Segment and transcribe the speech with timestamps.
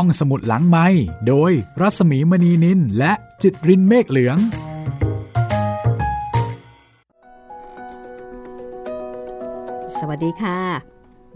[0.00, 0.86] ห้องสมุดหลังไม้
[1.28, 4.38] โดยรัสมีมณีนินและจิตรินเมฆเหลือง
[9.98, 10.60] สวัสดีค่ะ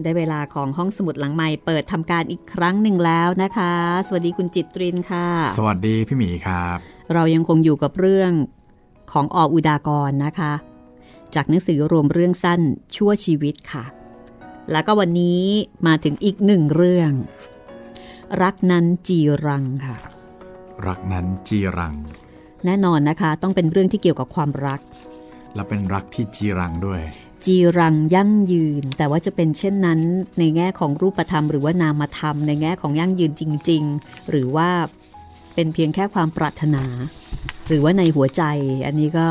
[0.03, 3.73] ได้เวลาของห้องสมุดหลังไม้เปิดทำการอีกครั้งหนึ่งแล้วนะคะ
[4.07, 5.27] สวัสดีคุณจิตรินค่ะ
[5.58, 6.79] สวัสดีพี่หมีครับ
[7.14, 8.32] เรายังคงอยู่กับเรื่อง
[9.12, 10.52] ของออุดากรนะคะ
[11.34, 12.61] จากหนังสือรวมเรื่องสั้น
[12.96, 13.84] ชั่วชีวิตค่ะ
[14.72, 15.42] แล้วก็วันนี้
[15.86, 17.12] มาถึงอีกหนึ่งเรื่อง
[18.43, 19.97] รักนั้นจีรังค่ะ
[20.87, 21.95] รักนั้นจีรัง
[22.65, 24.80] แน่นอนนะคะต้องเป็นเรื่องที่เกี่ยวกับความรัก
[25.55, 27.01] และเป็นรักที่จีรังด้วย
[27.45, 30.01] จีรังยั่งยืน แต่ว่าจะเป็นเช่นนั้น
[30.38, 34.69] ในแง่ของรูปธรรม หรือว่านามธรรม ในแง่ของยั่งยืนจริง ๆ หรือว่า
[35.55, 36.85] เป็นเพียงแค่ความปรารถนา
[37.69, 38.43] หรือว่าในหัวใจ
[38.87, 39.29] อันนี้ก็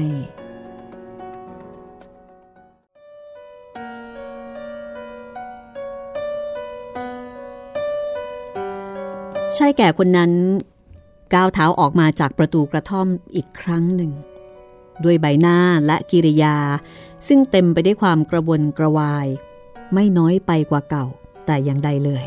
[9.57, 10.31] ชายแก่คนนั้น
[11.33, 14.11] ก้าวเท้าออกมาจากประตูกระท่อมอีกครั้งหนึ่ง
[15.03, 16.57] ด้วยใบหน้าและกิริยา
[17.27, 19.27] ซึ่งเต็มไปได้วยความกระวนกระวาย
[19.93, 21.05] ไม่น้อยไปกว่าเก่า
[21.45, 22.25] แต่อย่างใดเลย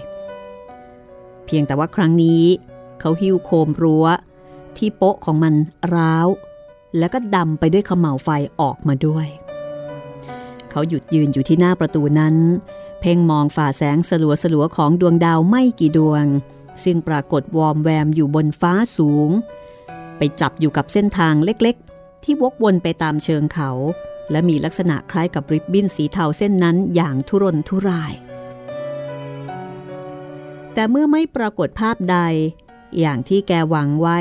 [1.44, 2.42] เพียงแต่ว่าครั้งนี้
[3.00, 4.06] เขาหิ้วโคมรั้ว
[4.76, 5.54] ที่โป๊ะของมัน
[5.94, 6.28] ร้าว
[6.98, 8.28] แล้วก็ดำไปด้วยขมเหลาไฟ
[8.60, 9.26] ออกมาด้วย
[10.70, 12.34] เขาหยุดยืนอยู่ที่หน้าประตูนั้น
[13.00, 16.24] เพ่งมองฝ่าแสงสลัวสลัวของดวงดาวไม่กี่ดวง
[16.84, 19.30] ซึ่งปรากฏวอมแวมอยู่บนฟ้าสูง
[20.18, 23.70] ไปจับอยู่กับเส้นทางเล็กๆ ที่วกวนไปตามเชิงเขา
[24.30, 28.14] และมีลักษณะคล้ายกับริบบิ้นสีเทาเส้นนั้นอย่างทุรนทุราย
[30.74, 32.18] แต่เมื่อไม่ปรากฏภาพใด
[32.98, 34.18] อย่างที่แกหวังไว้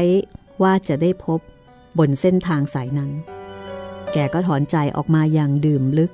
[0.64, 1.40] ว่าจะได้พบ
[1.98, 3.12] บนเส้นทางสายนั้น
[4.14, 6.12] แกก็ถอนใจออกมาอย่างดื่มลึก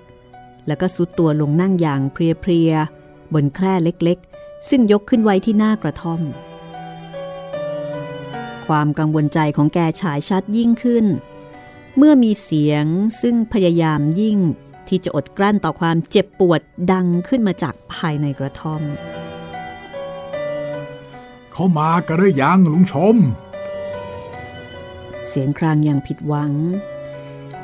[0.68, 4.29] แล้วก็สุดตัวลงนั่งอย่างเพลียๆบนแคร่เล็กๆ
[4.70, 6.22] ซึ่งยกขึ้นไว้ที่หน้ากระท่อม
[8.68, 11.06] ความกังวลใจของแกฉายชัดยิ่งขึ้น
[11.98, 12.86] เมื่อมีเสียง
[13.22, 14.38] ซึ่งพยายามยิ่ง
[14.88, 16.62] ที่จะอดกลั้นต่อความเจ็บปวด
[16.92, 18.82] ดังขึ้นมาจากภายในกระท่อม
[21.52, 23.16] เข้ามากันหรือยังลุงชม
[25.28, 26.54] เสียงครางอย่างผิดหวัง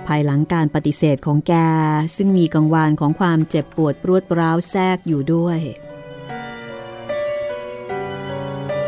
[0.07, 1.53] ภายหลังการปฏิเสธของแก
[2.15, 5.59] ซึ่งมีกังวานของความเจ็บปวดปรวดร้าวแทรกอยู่ด้วย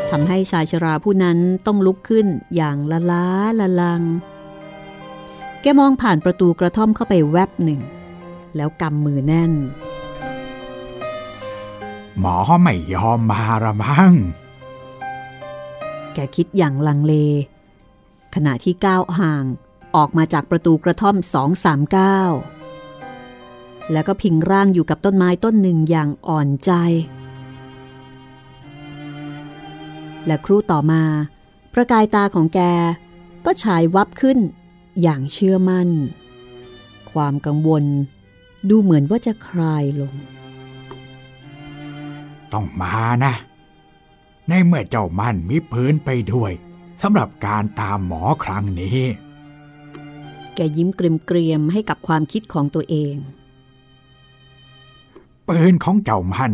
[0.09, 3.25] ทำให้ชายชราผู้นั้นต้องลุกขึ้นอย่างละล้า
[3.59, 4.01] ละลัง
[5.61, 7.81] แกมองผ่านประตูกระท่อมเข้าไปแวบหนึ่ง
[8.55, 9.53] แล้วกำมือแน่น
[12.19, 14.13] หมอไม่ยอมมาละมั้ง
[16.13, 17.13] แกคิดอย่างลังเล
[18.35, 19.43] ขณะที่ก้าวห่าง
[19.95, 22.31] ออกมาจากประตูกระท่อมสองสามก้าว
[23.91, 26.71] แล้วก็พิงร่างอยู่กับต้นไม้ต้นหนึ่งอย่างอ่อนใจ
[30.27, 31.03] และครู่ต่อมา
[31.73, 32.59] ประกายตาของแก
[33.45, 34.39] ก็ฉายวับขึ้น
[35.01, 35.89] อย่างเชื่อมั่น
[37.11, 37.85] ความกังวล
[38.69, 40.13] ดูเหมือนว่าจะคลายลง
[42.53, 42.95] ต้องมา
[43.25, 43.33] นะ
[44.47, 46.51] ในเมื่อเจ้ามันมีพื้นไปด้วย
[47.01, 48.99] สำหรับการตามหมอครั้งนี้
[50.55, 53.15] แกยิ้มเกรียมๆให้กับความคิดของตัวเอง
[55.47, 56.51] ปืนของเจ้ามัน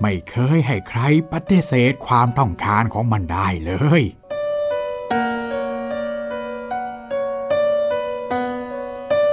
[0.00, 1.00] ไม่เคยให้ใคร
[1.32, 4.02] ปฏิเสธความต้องการของมันได้เลย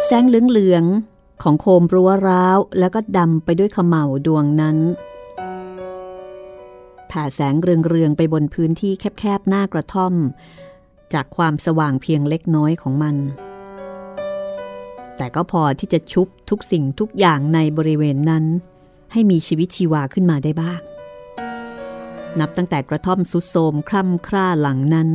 [0.06, 4.78] แสงเหลืองๆของโคมรั้วร้าวแล้วก็ดำไปด้วยขมเหลาดวงนั้น
[7.12, 10.14] ผ่าแสงเรืองๆไปบนพื้นที่แคบๆหน้ากระท่อม
[11.14, 13.16] จากความสว่างเพียงเล็กน้อยของมัน
[15.18, 18.46] แต่ก็พอที่จะชุบทุกสิ่งทุกอย่างในบริเวณนั้น
[19.14, 20.82] ให้มีชีวิตชีวาขึ้นมาได้บ้าง
[22.40, 25.10] นับตั้งแต่กระท่อมสุดโทมคร่ำคร่าหลังนั้น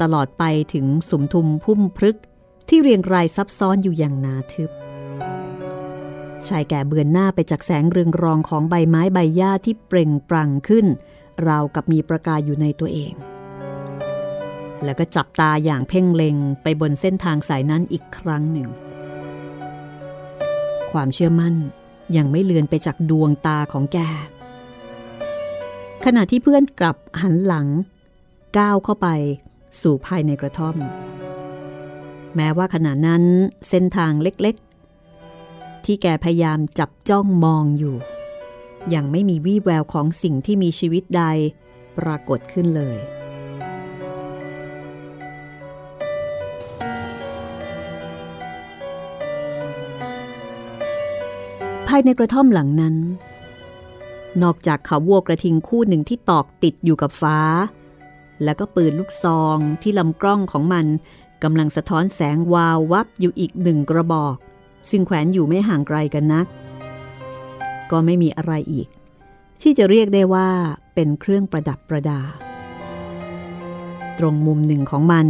[0.00, 0.44] ตลอดไป
[0.74, 2.18] ถึงสุมทุมพุ่มพรึก
[2.68, 4.70] ที่เรียงรายซับซ้อนอยู่อย่างนาทึบ
[6.48, 10.86] ชายแก่เบือนหน้าไปจากแสงเรืองรองของใบไม้ใบหญ้าที่เปล่งปลั่งขึ้น
[11.48, 13.14] ราวกับมีประกายอยู่ในตัวเอง
[14.84, 18.68] แล้วก็จับตาอย่างเพ่งเล็งไปบนเส้นทางสายนั้นอีกครั้งหนึ่ง
[20.92, 21.54] ความเชื่อมั่น
[22.16, 23.98] ยังไม่เลือนไปจากดวงตาของแก
[26.04, 27.66] ขณะที่เพื่อนกลับหันหลัง
[28.58, 29.08] ก้าวเข้าไป
[29.80, 30.76] สู่ภายในกระท่อม
[32.36, 33.22] แม้ว่าขณะนั้น
[33.68, 37.96] เส้นทางเล็กๆ ที่แกพยายามจับจ้องมองอยู่
[38.94, 41.24] ยังไม่มีวี่แววของสิ่งที่มีชีวิตใด
[41.98, 52.96] ปรากฏขึ้นเลยายในกระท่อมหลังนั้น
[54.42, 57.38] นอกจากเขาวัวกระทิงคู่หนึ่งที่ตอกติดอยู่กับฟ้า
[58.44, 60.86] แล้วก็ปืนลูกซองที่ลำกล้องของมัน
[61.42, 64.36] กำลังสะท้อนแสงวาววับอยู่อีกหนึ่งกระบอก
[64.90, 66.46] ซึ่งแขวนอยู่ไม่ห่างไกลกันนัก
[67.90, 68.88] ก็ไม่มีอะไรอีก
[69.62, 70.48] ที่จะเรียกได้ว่า
[70.94, 72.20] เป็นเครื่องประดับประดา
[74.18, 75.26] ตรงมุมหนึ่งของมัน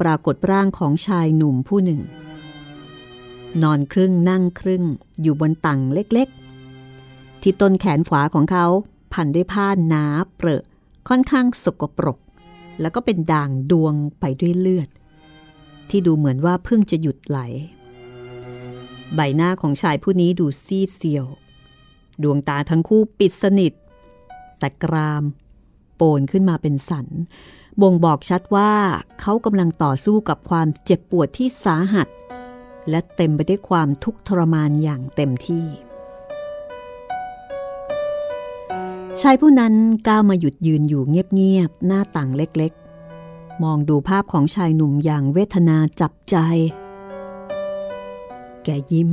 [0.00, 2.00] ปรากฏร่างของชายหนุ่มผู้หนึ่ง
[3.62, 4.84] นอนครึ่งนั่งครึ่ง
[5.22, 8.66] อยู่บนตังเล็กๆ ที่ต้นแขนขวาของเขา
[9.12, 10.04] พันด้วยผ้าหนา
[10.36, 10.64] เปรอะ
[11.08, 12.18] ค่อนข้างสกปรก
[12.80, 14.88] แล้วก็เป็นด่างดวงไปด้วยเลือด
[15.90, 17.38] ที่ดูเหมือนว่าเพิ่งจะหยุดไหล
[19.14, 21.26] ใบหน้าของชายผู้นี้ดูซีดเซียว
[22.22, 23.72] ดวงตาทั้งคู่ปิดสนิท
[24.58, 25.24] แต่กราม
[25.96, 27.06] โปนขึ้นมาเป็นสัน
[27.80, 28.72] บ่งบอกชัดว่า
[29.20, 32.08] เขากำลังต่อสู้กับความเจ็บปวดที่สาหัส
[32.90, 35.66] และเต็มไปด้วยความทุกข์ทรมานอย่างเต็มที่
[39.20, 39.74] ชายผู้นั้น
[40.08, 46.36] ก้าวมาหยุดยืนอยู่เงียบๆหน้าต่างเล็กๆ มองดูภาพของชายหนุ่มอย่างเวทนาจับใจ
[48.64, 49.12] แกยิ้ม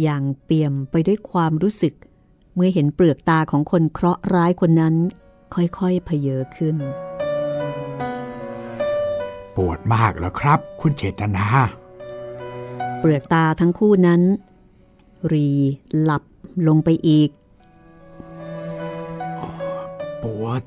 [0.00, 1.94] อย่างเปี่ยมไปด้วยความรู้สึก
[2.54, 4.94] เมื่อเห็นเปลือกตาของคนเคราะห์ร้ายคนนั้น
[5.54, 6.76] ค่อยๆเพเยอขึ้น
[9.56, 11.46] ปวดมากแล้วครับ คุณเจตนา
[12.98, 14.22] เปลือกตาทั้งคู่นั้น
[15.32, 15.48] รี
[16.02, 16.22] หลับ
[16.66, 17.30] ลงไปอีก
[20.22, 20.62] ปวด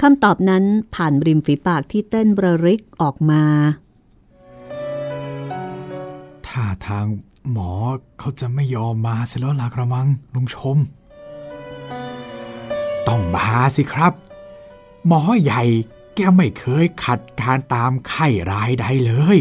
[0.00, 0.64] คำตอบนั้น
[0.94, 3.44] ผ่านริมฝีปากที่เต้นระริกออกมา
[6.46, 7.06] ท่าทาง
[7.50, 7.72] หมอ
[8.18, 10.78] เขาจะไม่ยอมมาเสียแล้วล่ะกระมังลุงชม
[13.08, 14.12] ต้องมาสิครับ
[15.06, 15.62] หมอใหญ่
[16.14, 19.38] แกไม่เคยขัดการตามไข้รายใดเลย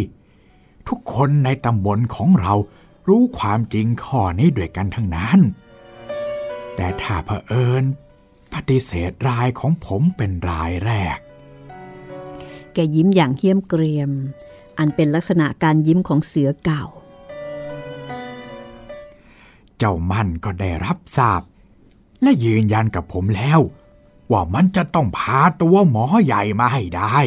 [0.88, 2.54] ทุกคนในตำบลของเรา
[3.08, 5.40] รู้ความจริงข้อนี้ด้วยกันทั้งนั้น
[6.76, 7.84] แต่ถ้าเผอิญ
[8.54, 11.18] ปฏิเสธรายของผมเป็นรายแรก
[12.74, 14.12] แกยิ้มอย่างเหี้ยมเกรียม
[14.78, 16.86] อันเป็นลักษณะการยิ้มของเสือเก่า
[19.78, 21.42] เจ้ามันก็ได้รับทราบ
[22.22, 23.60] และยืนยันกับผมแล้ว
[24.32, 27.18] ว่ามันจะต้องพาตัวหมอใหญ่มาให้ได้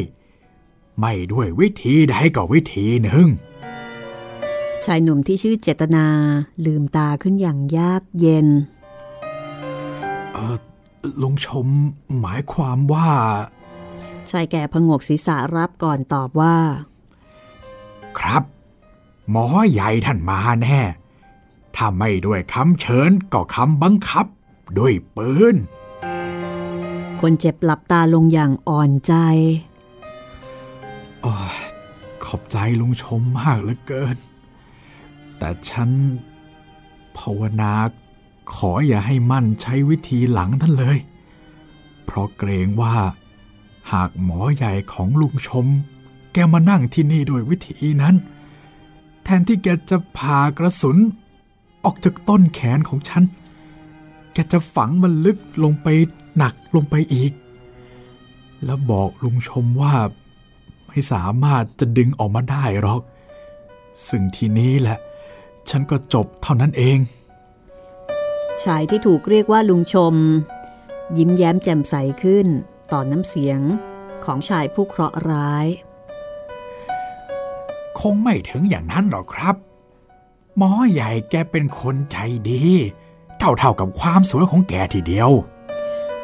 [1.00, 3.29] ไม่ด้วยวิธีใดก็วิธีหนึ่ง
[4.85, 6.07] ชายหนุ่มที่ชื่อเจตนา
[6.65, 8.47] ลืมตาขึ้นอย่างยากเย็น
[10.33, 10.57] เออ
[11.23, 11.69] ลุงชม
[12.21, 13.11] หมายความว่า
[14.31, 16.57] ชายแก่พงกศีรษะรับก่อนตอบว่า
[18.19, 18.43] ครับ
[19.31, 20.81] หมอใหญ่ท่านมาแน่
[21.76, 24.26] ถ้าไม่ด้วยคำเชิญก็คำบังคับ
[24.79, 25.57] ด้วยปืน
[27.21, 29.15] คนเจ็บหลับตาลงอย่างอ่อนใจ
[29.75, 29.75] ออ
[32.25, 34.16] ขอบใจลุงชมมากเหลือเกิน
[35.38, 35.90] แต่ฉัน
[37.18, 37.73] ภาวนา
[38.54, 40.99] ขออย่าให้มั่นใช้วิธีหลังท่านเลย
[42.04, 42.97] เพราะเกรงว่า
[43.92, 45.66] หากหมอใหญ่ของลุงชม
[46.33, 48.14] แกมานั่งที่นี่โดยวิธีนั้น
[49.25, 50.99] แทนที่แกจะผ่ากระสุน
[51.85, 53.23] ออกจากต้นแขนของฉัน
[54.33, 55.87] แกจะฝังมันลึกลงไป
[56.37, 57.33] หนักลงไปอีก
[58.64, 59.95] แล้วบอกลุงชมว่า
[60.97, 63.00] ไม่สามารถจะดึงออกมาได้หรอก
[64.09, 64.99] ซึ่งทีนี้แหละ
[65.71, 66.99] ฉันก็จบเท่านั้นเอง
[68.65, 70.15] ชายที่ถูกเรียกว่าลุงชม
[71.19, 72.47] ยิ้มแย้มแจ่มใสขึ้น
[72.93, 73.61] ต่อนน้ำเสียง
[74.25, 75.67] ของชายผู้เคราะห์ร้าย
[78.00, 79.57] คงไม่ถึงอย่างนั้นหรอกครับ
[80.57, 82.17] หมอใหญ่แกเป็นคนใจ
[82.50, 82.65] ดี
[83.38, 85.31] เท่าๆกับความสวยของแกทีเดียว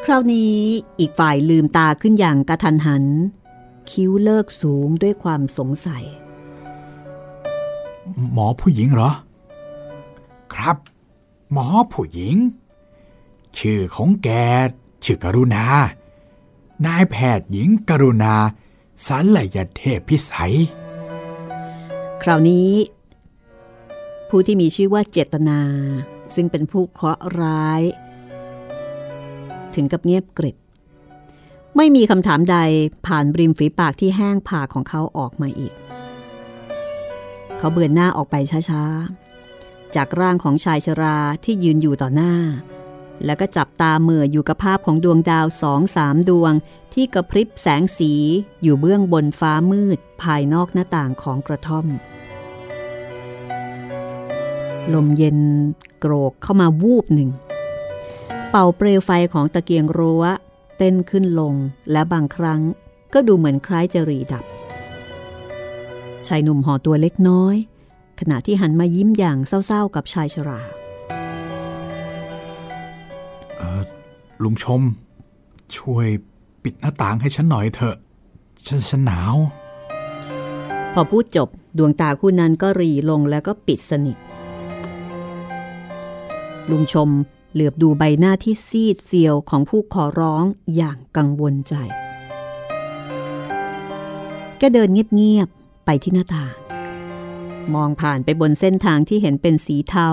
[0.04, 0.58] คราวนี้
[1.00, 3.06] อีกฝ่ายลืมตาขึ้นอย่างกระทันหัน
[3.90, 6.04] คิ้วเลิกสูงด้วยความสงสัย
[8.32, 9.10] หมอผู้หญิงเหรอ
[10.54, 10.76] ครับ
[11.52, 12.36] หมอผู้หญิง
[13.58, 14.28] ชื่อของแก
[15.04, 15.64] ชื่อกรุณา
[16.86, 18.34] นายแพทย์หญิงกรุณา
[19.06, 20.54] สัลยเทพพิสัย
[22.22, 22.70] คราวนี้
[24.28, 25.60] ผู้ที่มีชื่อว่าเจตนา
[26.34, 27.82] ซึ่งเป็นผู้เคราะห์ร้าย
[29.74, 30.56] ถึงกับเงียบกริบ
[31.76, 32.56] ไม่มีคำถามใด
[33.06, 35.74] ผ่านริมฝีปากที่แห้งผากของเขาออกมาอีก
[37.58, 38.36] เขาเบือนหน้าออกไป
[38.70, 42.34] ช้าๆ จากร่างของชายชราที่ยืนอยู่ต่อหน้า
[43.24, 46.52] แล้วก็จับตาเมื่ออยู่กับภาพของดวงดาวสองสามดวง
[46.94, 48.12] ที่กระพริบแสงสี
[48.62, 51.86] อยู่เบื้องบนฟ้ามืดภายนอกหน้าต่างของกระท่อม
[54.94, 55.38] ลมเย็น
[56.00, 57.30] โกรกเข้ามาวูบหนึ่ง
[58.50, 60.24] เป่าเปลวไฟของตะเกียงรั้ว
[60.82, 61.54] ต้นขึ้นลง
[61.92, 62.60] และบางครั้ง
[63.14, 64.44] ก็ดูเหมือนคล้ายจะรีดับ
[66.26, 67.56] ชายหนุ่มห่อตัวเล็กน้อย
[68.20, 70.60] ขณะที่หันมายิ้มอย่างเศร้าๆกับชายชรา
[74.42, 74.82] ลุงชม
[75.76, 76.06] ช่วย
[76.62, 77.96] ปิดหน้าต่างให้ฉันหน่อยเถอะ
[78.66, 79.36] ฉันฉันหนาว
[80.92, 81.48] พอพูดจบ
[81.78, 84.16] ดวงตาคู่นั้นก็รีลงแล้วก็ปิดสนิท
[86.70, 87.08] ลุงชม
[87.52, 90.44] เหลือบดูใบหน้าที่ซีดเซียวของผู้ขอร้อง
[90.76, 91.74] อย่างกังวลใจ
[94.58, 96.54] แกเดินเงียบๆ ไปที่หน้าต่าง
[97.74, 100.08] มองผ่านไปบนเส้นทางที่เห็นเป็นสีเทา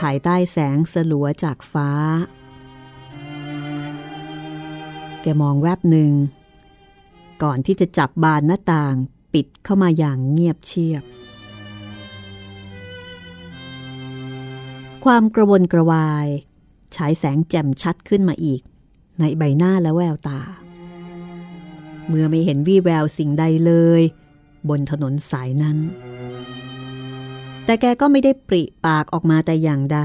[0.00, 1.90] ภายใต้แสงสลัวจากฟ้า
[5.22, 6.12] แกมองแวบหนึ่ง
[7.42, 8.94] ก่อนที่จะจับบานหน้าต่าง
[9.34, 11.02] ปิดเข้ามาอย่างเงียบเชียบ
[15.04, 16.28] ความกระวนกระวาย
[16.96, 18.62] ฉายแสงแจ่มชัดขึ้นมาอีก
[19.18, 20.40] ในใบหน้าและแววตา
[22.08, 24.02] เมื่อไม่เห็นวี่แววสิ่งใดเลย
[24.68, 25.78] บนถนนสายนั้น
[27.64, 29.98] แต่แกก็ไม่ได้ปริปากออกมาแต่อย่างใด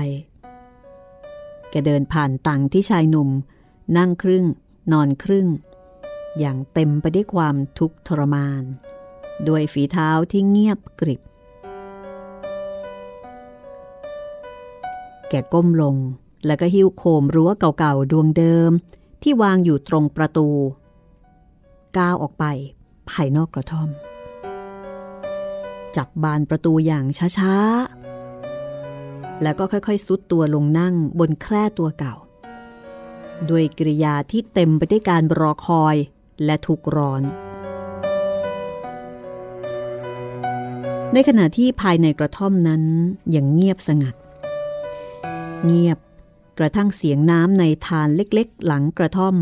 [1.69, 3.29] แกเดินผ่านตังที่ชายหนุ่ม
[3.97, 4.45] นั่งครึ่ง
[4.91, 5.47] นอนครึ่ง
[6.39, 8.63] อย่างเต็มไปได้วยความทุกข์ทรมาน
[9.47, 11.21] ด้วยฝีเท้าที่เงียบกริบ
[15.29, 15.95] แกก้มลง
[16.45, 18.71] แล้วก็หิ้วโคมรั้วเก่าๆ ดวงเดิม
[19.21, 20.47] ที่วางอยู่ตรงประตู
[21.97, 22.45] ก้าวออกไป
[23.09, 23.89] ภายนอกกระท่อม
[25.95, 27.05] จับบานประตูอย่าง
[27.37, 32.15] ช้าๆ แล้วก็ค่อยๆซุดตัวลงนั่งบนแคร่ตัวเก่า
[33.49, 35.95] ด้วยกริยาที่เต็มไปด้วยการรอคอย
[36.45, 37.23] และทุกร้อน
[41.13, 42.83] ในขณะที่ภายในกระท่อมนั้น
[43.35, 44.15] ยังเงียบสงัด
[45.65, 45.99] เงียบ
[46.59, 49.35] กระทั่งเสียงน้ำในทานเล็กๆ หลังกระท่อม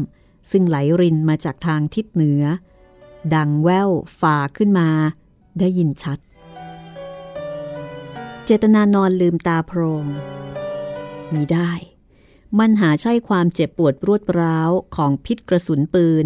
[0.51, 2.43] ซึ่งไหลรินมาจากทางทิศเหนือ
[3.35, 4.89] ดังแว่วฝ่าขึ้นมา
[5.59, 6.19] ได้ยินชัด
[8.45, 10.05] เจตนานอนลืมตาโพรง
[11.33, 11.71] มีได้
[12.59, 16.25] มันหาใช่ความเจ็บปวดรวดร้าวของพิษกระสุนปืน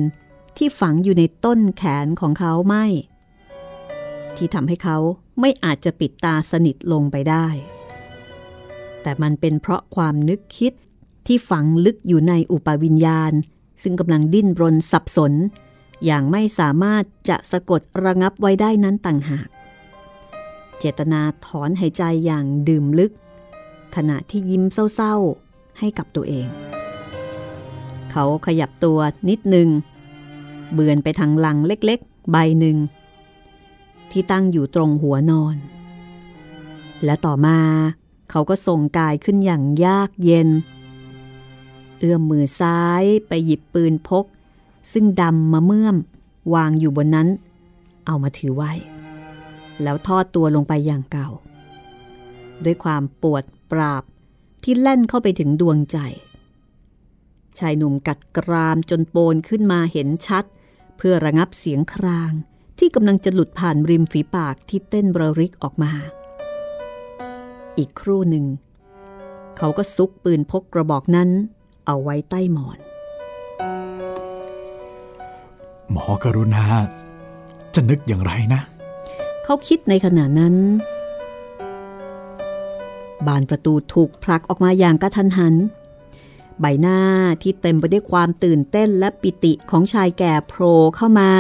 [0.58, 2.86] ที่ฝังอยู่ในต้นแขนของเขาไม่
[4.36, 4.98] ที่ทำให้เขา
[5.40, 7.48] ไม่อาจจะปิดตาสนิทลงไปได้
[9.02, 10.74] แต่มันเป็นเพราะความนึกคิด
[11.28, 13.32] ที่ฝังลึกอยู่ในอุปวิญญาณ
[13.82, 15.34] ซึ่งกำลังดิ้นรนสับสน
[16.06, 19.48] อย่างไม่สามารถจะสะกดระงับไว้ได้นั้นต่างหาก
[20.80, 23.12] เจตนาถอนหายใจอย่างดื่มลึก
[23.96, 24.64] ขณะที่ยิ้ม
[24.96, 26.48] เศร้าๆให้กับตัวเอง
[28.12, 29.70] เขาขยับตัวนิดหนึ่ง
[30.74, 32.78] เบือนไปทางลังเล็กๆ ใบหนึ่ง
[34.12, 35.56] ที่ตั้งอยู่ตรงหัวนอน
[37.04, 37.58] และต่อมา
[38.30, 40.50] เขาก็ส่งกายขึ้นอย่างยากเย็น
[42.00, 44.26] เอื้อมมือซ้ายไปหยิบปืนพก
[44.92, 45.96] ซึ่งดำมาเมื่อม
[46.54, 47.28] วางอยู่บนนั้น
[48.06, 48.72] เอามาถือไว้
[49.84, 51.30] แล้วทอดตัวลงไปอย่างเก่า
[52.64, 54.04] ด้วยความปวดปราบ
[54.64, 55.98] ที่แล่นเข้าไปถึงดวงใจ
[57.60, 60.44] ชายหนุ่มกัดกรามจนโปนขึ้นมาเห็นชัด
[60.98, 62.32] เพื่อระงับเสียงคราง
[62.80, 65.94] ที่กำลังจะหลุดผ่านริมฝีปากที่เต้นบรริกออกมา
[67.78, 68.46] อีกครู่หนึ่ง
[69.58, 71.30] เขาก็ซุกปืนพกกระบอกนั้น
[71.86, 72.78] เอาไว้ใต้หมอน
[75.92, 76.66] หมอกรุณา
[77.74, 78.62] จะนึกอย่างไรนะ
[79.44, 80.56] เขาคิดในขณะนั้น
[83.28, 85.56] บานประตูถูกผลักออกมาอย่างกระทันหัน
[86.60, 87.00] ใบหน้า
[87.42, 91.32] ที่เต็มไปด้วยความตื่นเต้นและปิติของชายแก่โผล่เข้ามา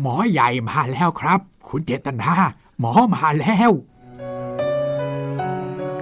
[0.00, 2.30] หมอใหญ่มาแล้วครับ คุณเจตนา
[2.80, 3.87] หมอมาแล้วค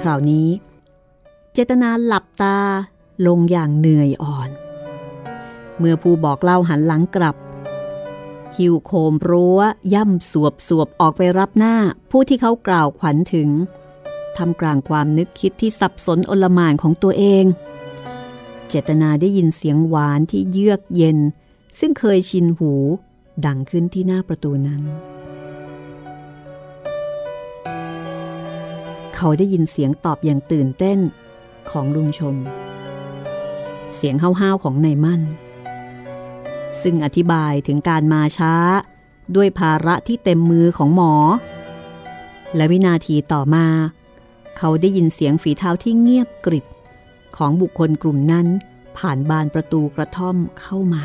[0.09, 0.49] ราวนี้
[1.53, 2.59] เจตนาหลับตา
[3.27, 4.51] ลงอย่างเหนื่อยอ่อน
[5.79, 7.37] เมื่อผู้บอกเล่าหันหลังกลับ
[8.57, 9.61] หิวโคมรั้ว
[9.95, 11.75] ย่ำสวบสวบออกไปรับหน้า
[12.11, 13.49] ผู้ที่เขากล่าวขวัญถึง
[14.39, 17.45] ทำกลางความนึกคิดที่สับสนอลมานของตัวเอง
[18.69, 21.19] เจตนาได้ยินเสียงหวานที่เยือกเย็น
[21.79, 22.73] ซึ่งเคยชินหู
[23.47, 24.83] ดังขึ้นที่หน้าประตูนั้น
[29.17, 30.99] เขาได้ยินเสียงตอบอย่างตื่นเต้น
[31.71, 32.37] ของลุงชม
[33.95, 35.23] เสียงห้าวๆของนายมั่น
[36.83, 38.55] ซึ่งอธิบายถึงการมาช้า
[39.37, 41.15] ด้วยภาระที่เต็มมือของหมอ
[42.57, 43.67] และวินาทีต่อมา
[44.59, 46.67] เขาได้ยินเสียงฝีเท้าที่เงียบกริบ
[47.37, 48.47] ของบุคคลกลุ่มนั้น
[48.99, 51.05] ผ่านบานประตูกระท่อมเข้ามา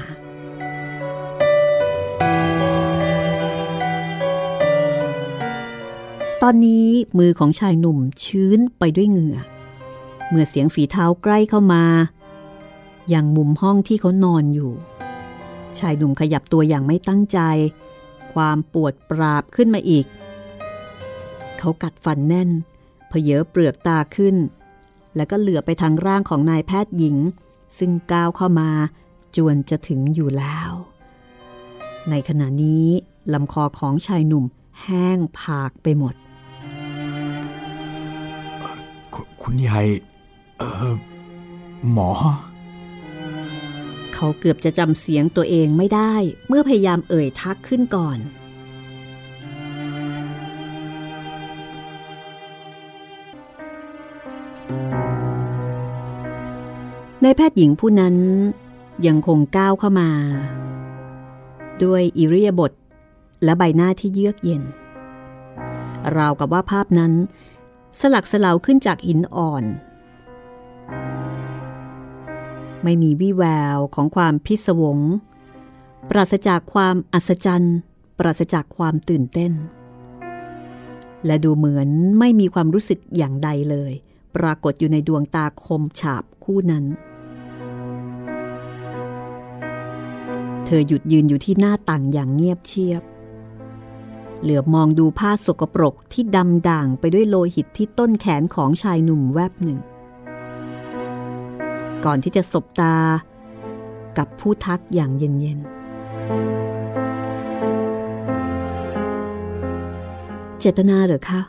[6.53, 6.89] อนนี้
[7.19, 9.37] มือของชายหนุ่มชื้นไปด้วยเหงื่อ
[10.29, 11.83] เมื่อเสียงฝีเท้าใกล้เข้ามา
[13.09, 14.71] อยังมุมห้องที่เขานอนอยู่
[15.79, 17.39] ชายหนุ่มขยับตัวอย่างไม่ตั้งใจ
[18.33, 20.05] ความปวดปราบขึ้นมาอีก
[21.57, 22.49] เขากัดฟันแน่น
[23.07, 24.35] เพเยอเปลือกตาขึ้น
[25.15, 27.17] แล้วก็เหลือไปทางร่างของนายแพทย์หญิง
[27.77, 28.69] ซึ่งก้าวเข้ามา
[29.35, 30.71] จวนจะถึงอยู่แล้ว
[32.09, 32.87] ในขณะนี้
[33.33, 34.45] ลำคอของชายหนุ่ม
[34.81, 36.15] แห้งผากไปหมด
[39.41, 39.87] คุณยาย
[40.57, 40.95] เออ
[41.91, 42.11] หมอ
[44.13, 46.13] เขาเกือบจะจำเสียงตัวเองไม่ได้
[46.47, 48.17] เมื่อพยายามเอ่ยทักขึ้นก่อน
[57.23, 58.15] ในแพทย์หญิงผู้นั้น
[59.07, 60.09] ยังคงก้าวเข้ามา
[61.83, 62.71] ด้วยอิริยาบถ
[63.43, 64.63] และใบหน้าที่เยือกเย็น
[66.17, 67.13] ราวกับว่าภาพนั้น
[67.99, 69.63] สลักสลาวขึ้นจากหินอ่อน
[72.83, 73.43] ไม่มีวี่แว
[73.75, 74.99] วของความพิศวง
[76.09, 77.77] ปราศจากความอัศจรรย์
[78.19, 79.51] ปราศจากความตื่นเต้น
[81.25, 83.93] และดูเหมือนไม่มีความรู้สึกอย่างใดเลย
[84.35, 86.85] ปรากฏอยู่ในดวงตาคมฉาบคู่นั้น
[90.65, 93.03] เธอหยุดยืนอยู่ที่หน้าต่างอย่างเงียบเชียบ
[94.41, 99.79] เหลือบมองดูผ้าสกปรกที่ดำด่างไปด้วยโลหิตที่ต้นแขนของชายหนุ่มแวบหนึ่ง
[102.05, 102.95] ก่อนที่จะสบตา
[104.17, 105.81] กับผู้ทักอย่างเย็นๆ
[110.59, 111.41] เจตนาเหรอคะ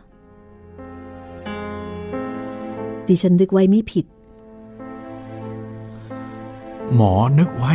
[3.08, 4.06] ดิฉันนึกไว้ไม่ผิด
[6.94, 7.74] หมอนึกไว้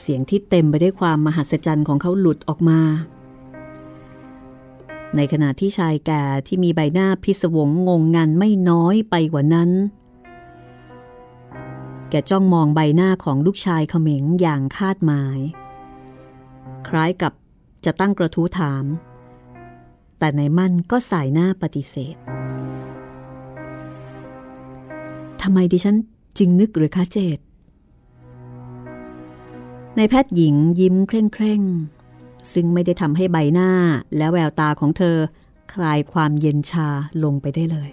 [0.00, 2.80] เสียงที่เต็มไปด้วยความมหัศจรรย์ของเขาหลุดออกมา
[5.16, 9.70] ในขณะที่ชายแก่ที่มีใบหน้าพิศวงงงงันไม่น้อยไปกว่านั้น
[12.10, 15.38] แกจ้องมองใบหน้าของลูกชายเขม็งอย่างคาดหมาย
[16.88, 17.32] คล้ายกับ
[17.84, 18.84] จะตั้งกระทู้ถาม
[20.18, 22.16] แต่ในมั่นก็สายหน้าปฏิเสธ
[25.42, 25.96] ทำไมดิฉัน
[26.38, 27.38] จึงนึกหรือคะเจด
[29.98, 31.62] ในแพทย์หญิงยิ้มเคร่งเคร่ง
[32.52, 33.70] ซึ่งไม่ได้ทำให้ใบหน้า
[34.16, 35.16] และแววตาของเธอ
[35.72, 36.88] คลายความเย็นชา
[37.24, 37.90] ลงไปได้เลย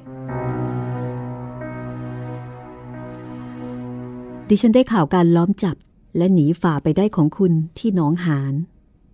[4.50, 5.76] ดิฉันได้ข่าวการล้อมจับ
[6.18, 8.54] และหนีฝ่าไปได้ของคุณที่หนองหาน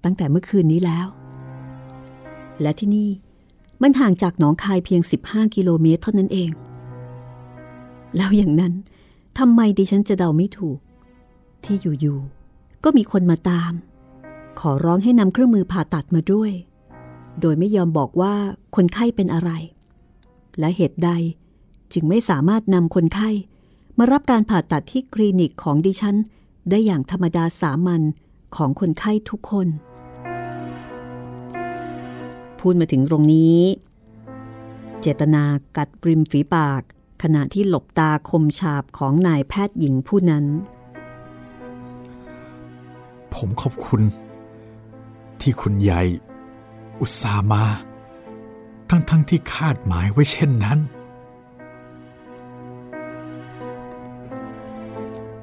[0.04, 1.08] ตั้งแต่เมื่อคืนนี้แล้ว
[2.62, 3.10] และที่นี่
[3.82, 6.50] มันห่างจากหนองคายเพียง 15 กิโลเมตรเท่านั้นเอง
[8.16, 8.74] แล้วอย่างนั้น
[9.38, 10.80] ทำไมดิฉันจะเดาไม่ถูก
[11.64, 12.37] ที่อยู่ๆ
[12.84, 13.72] ก็มีคนมาตาม
[14.60, 16.52] ขอร้องให้นำเครื่องมือผ่าตัดมาด้วย
[17.42, 18.34] โดยไม่ยอมบอกว่า
[18.76, 19.52] คนไข้เป็นอะไร
[20.60, 21.10] และเหตุใด
[21.94, 23.30] จึงไม่สามารถนำคนไข้
[23.98, 26.18] มารับการผ่าตัดที่คลินิกของดิฉัน
[26.70, 28.02] ได้อย่างธรรมดาสามัญ
[28.56, 29.68] ของคนไข้ทุกคน
[32.60, 33.60] พูดมาถึงตรงนี้
[35.02, 35.44] เจตนา
[35.78, 36.82] กัดริมฝีปาก
[37.24, 40.46] ขณะที่หลบตาคมฉาบของนายแพทย์หญิงผู้นั้น
[43.36, 44.02] ผมขอบคุณ
[45.42, 46.02] ที่คุณใหญ่
[47.00, 47.64] อุตส่าห์มา
[48.90, 50.80] ทั้งๆทที่คาดหมายไว้เช่นนั้น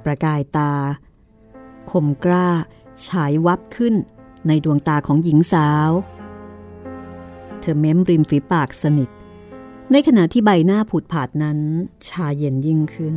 [0.05, 0.73] ประกายตา
[1.91, 2.49] คมกล้า
[3.07, 3.95] ฉายวับขึ้น
[4.47, 5.91] ในดวงตาของหญิงสาว
[7.61, 9.11] เธอเม้มริมฝีปากสนิท
[9.93, 11.59] ในขณะที่ใบหน้าผุดผาดนั้น
[12.09, 13.15] ชาเย็นยิ่งขึ้น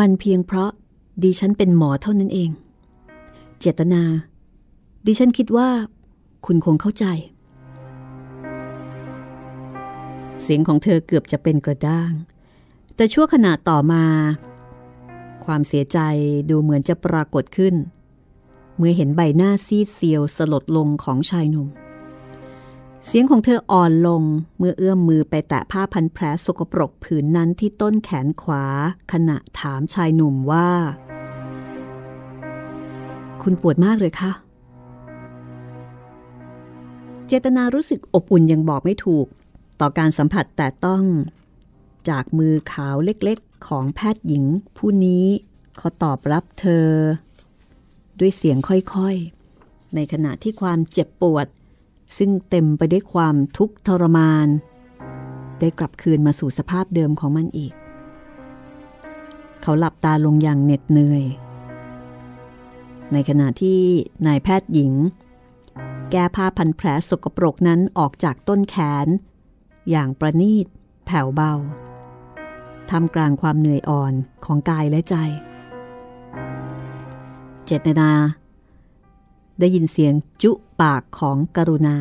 [0.00, 0.70] มันเพียงเพราะ
[1.22, 2.50] ดิฉันเป็นหมอเท่านั้นเอง
[3.60, 4.02] เจตนา
[5.06, 5.68] ดิฉันคิดว่า
[6.46, 7.06] คุณคงเข้าใจ
[10.42, 12.12] เสียงของเธอเกือบจะเป็นกระด้าง
[12.96, 14.04] แต่ชั่วขณะต่อมา
[15.44, 15.98] ความเสียใจ
[16.50, 17.74] ดูเหมือนจะปรากฏขึ้น
[18.76, 21.68] เมื่อเห็นใบหน้าซีดเซียวสลดลงของชายหนุ่ม
[23.06, 24.22] เสียงของเธออ่อนลง
[24.58, 28.64] เมื่อเอื้อมมือไปแตะผ้าพันแผลสกปรกผืนนั้นที่ต้นแขนขวา
[29.12, 30.68] ขณะถามชายหนุ่มว่า
[33.42, 34.32] คุณปวดมากเลยคะ
[37.26, 39.26] เจตนารู้สึกอบอุ่นยังบอกไม่ถูก
[39.80, 41.04] ต่อการสัมผัสแต่ต้อง
[42.08, 44.44] จากมือขาวเล็กๆของแพทย์หญิง
[44.76, 45.26] ผู้นี้
[45.78, 46.88] เขาตอบรับเธอ
[48.18, 51.46] ด้วยเสียงค่อยๆ ในขณะที่ความเจ็บปวด
[52.18, 54.48] ซึ่งเต็มไปด้วยความทุกข์ทรมาน
[55.60, 57.72] ได้กลับคืนมาสู่สภาพเดิมของมันอีก
[59.62, 61.24] เขาหลับตาลงอย่างเหน็ดเหนื่อย
[63.12, 63.80] ในขณะที่
[64.26, 64.92] นายแพทย์หญิง
[66.10, 69.06] แก้ผ้าพันแผลสกปรกนั้นออกจากต้นแขน
[69.90, 70.66] อย่างประณีต
[71.06, 71.52] แผ่วเบา
[72.90, 74.12] ทำกลางความเหนื่อยอ่อน
[74.44, 75.16] ของกายและใจ
[77.66, 78.10] เจตนา
[79.62, 81.96] ได้ยินเสียงจุปากของกรุณา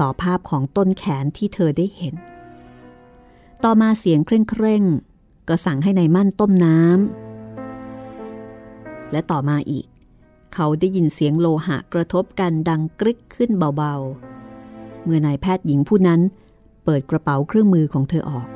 [0.00, 2.14] ต่อภาพของต้นแขนที่เธอได้เห็น
[3.64, 4.84] ต่อมาเสียงเคร่งเคร่ง
[5.48, 9.86] ก็สั่งให้ในายมั่นต้มน้ำและต่อมาอีก
[10.54, 16.20] เขาได้ยินเสียงโลหะกระทบกันดังกริกขึ้นเบาๆ เมื่อนายแพทย์หญิงผู้นั้น
[16.84, 18.46] เปิดกระเป๋าเครื่องมือของเธอออก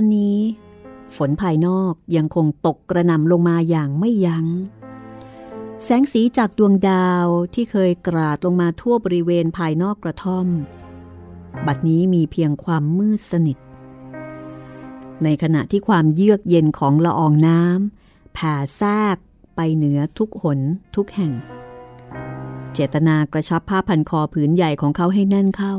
[0.00, 0.38] อนนี้
[1.16, 4.46] ฝนภายนอกยังคงตกกระหน่ำลงมาอย่างไม่ยัง้ง
[5.84, 10.46] แสงสีจากดวงดาวที่เคยกราดลงมาทั่วบริเวณภายนอกกระท่อม
[11.66, 13.58] บัดนี้มีเพียงความมืดสนิท
[15.24, 19.16] ในขณะที่ความเยือกเย็นของละอองน้ำแผ่ซาก
[19.56, 20.60] ไปเหนือทุกหน
[20.96, 21.32] ทุกแห่ง
[22.72, 25.74] เจตนากระชับผ้าพันคอผืนใหญ่ของเขาให้แน่นเข้า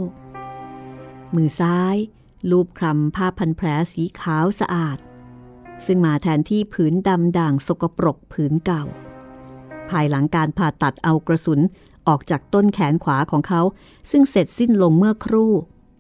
[1.36, 1.96] มือซ้าย
[2.50, 4.98] ลูบคลำผ้าพันแผลสีขาวสะอาด
[5.86, 8.84] ซึ่งมาแทนที่ผืนดำด่างสกปรกผืนเก่า
[9.90, 11.60] ภายหลังการผ่าตัดเอากระสุน
[12.08, 13.62] ออกจากต้นแขนขวาของเขา
[14.12, 15.52] ซึ่งเสร็จสิ้นลงเมื่อครู่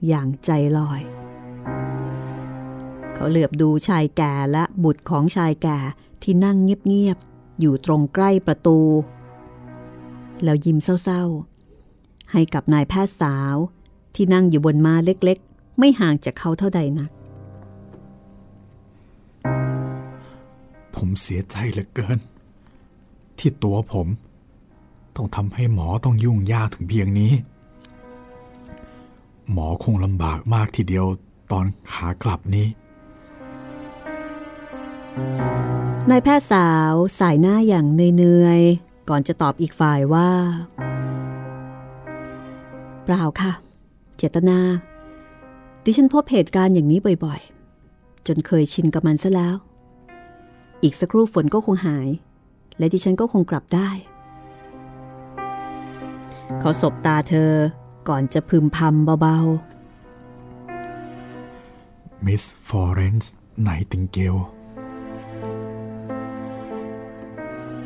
[0.07, 1.01] อย่างใจลอย
[3.13, 5.79] เขาเหลือบดูชายแก่และบุตรของชายแก่
[6.23, 8.79] ที่นั่งเงียบๆอยู่ตรงใกล้ประตู
[10.43, 13.55] แล้วยิ้มเศร้าๆ ให้กับนายแพทย์สาว
[14.15, 15.39] ที่นั่งอยู่บนม้าเล็ก
[15.83, 17.09] ไม่ห่างจากเขาเท่าใดนะัก
[20.95, 22.19] ผมเสียใจเหลือเกิน
[23.39, 24.07] ที่ตัวผม
[25.15, 27.33] ต้องทำให้หมอต้องยุ่งยากถึงเพียงนี้
[29.51, 31.05] หมอคงลำบากมากทีเดียว
[31.51, 32.67] ตอนขากลับนี้
[36.09, 40.29] นายแพทย์สาวสายหน้าอย่างเหนื่อยๆ ก่อนจะตอบอีกฝ่ายว่า
[43.03, 43.51] เปล่าค่ะ
[44.17, 44.59] เจตนา
[45.85, 49.55] ดิฉันพบเหตุการณ์อย่างนี้บ่อยๆ จนเคยชินกับมันซะแล้ว
[50.83, 52.09] อีกสักครู่ฝนก็คงหาย
[52.77, 53.89] และดิฉันก็คงกลับได้
[56.59, 57.51] เขาสบตาเธอ
[58.09, 59.37] ก่อนจะพึมพำเบา
[62.25, 64.35] มิสฟลอเรนซ์ไนติงเกล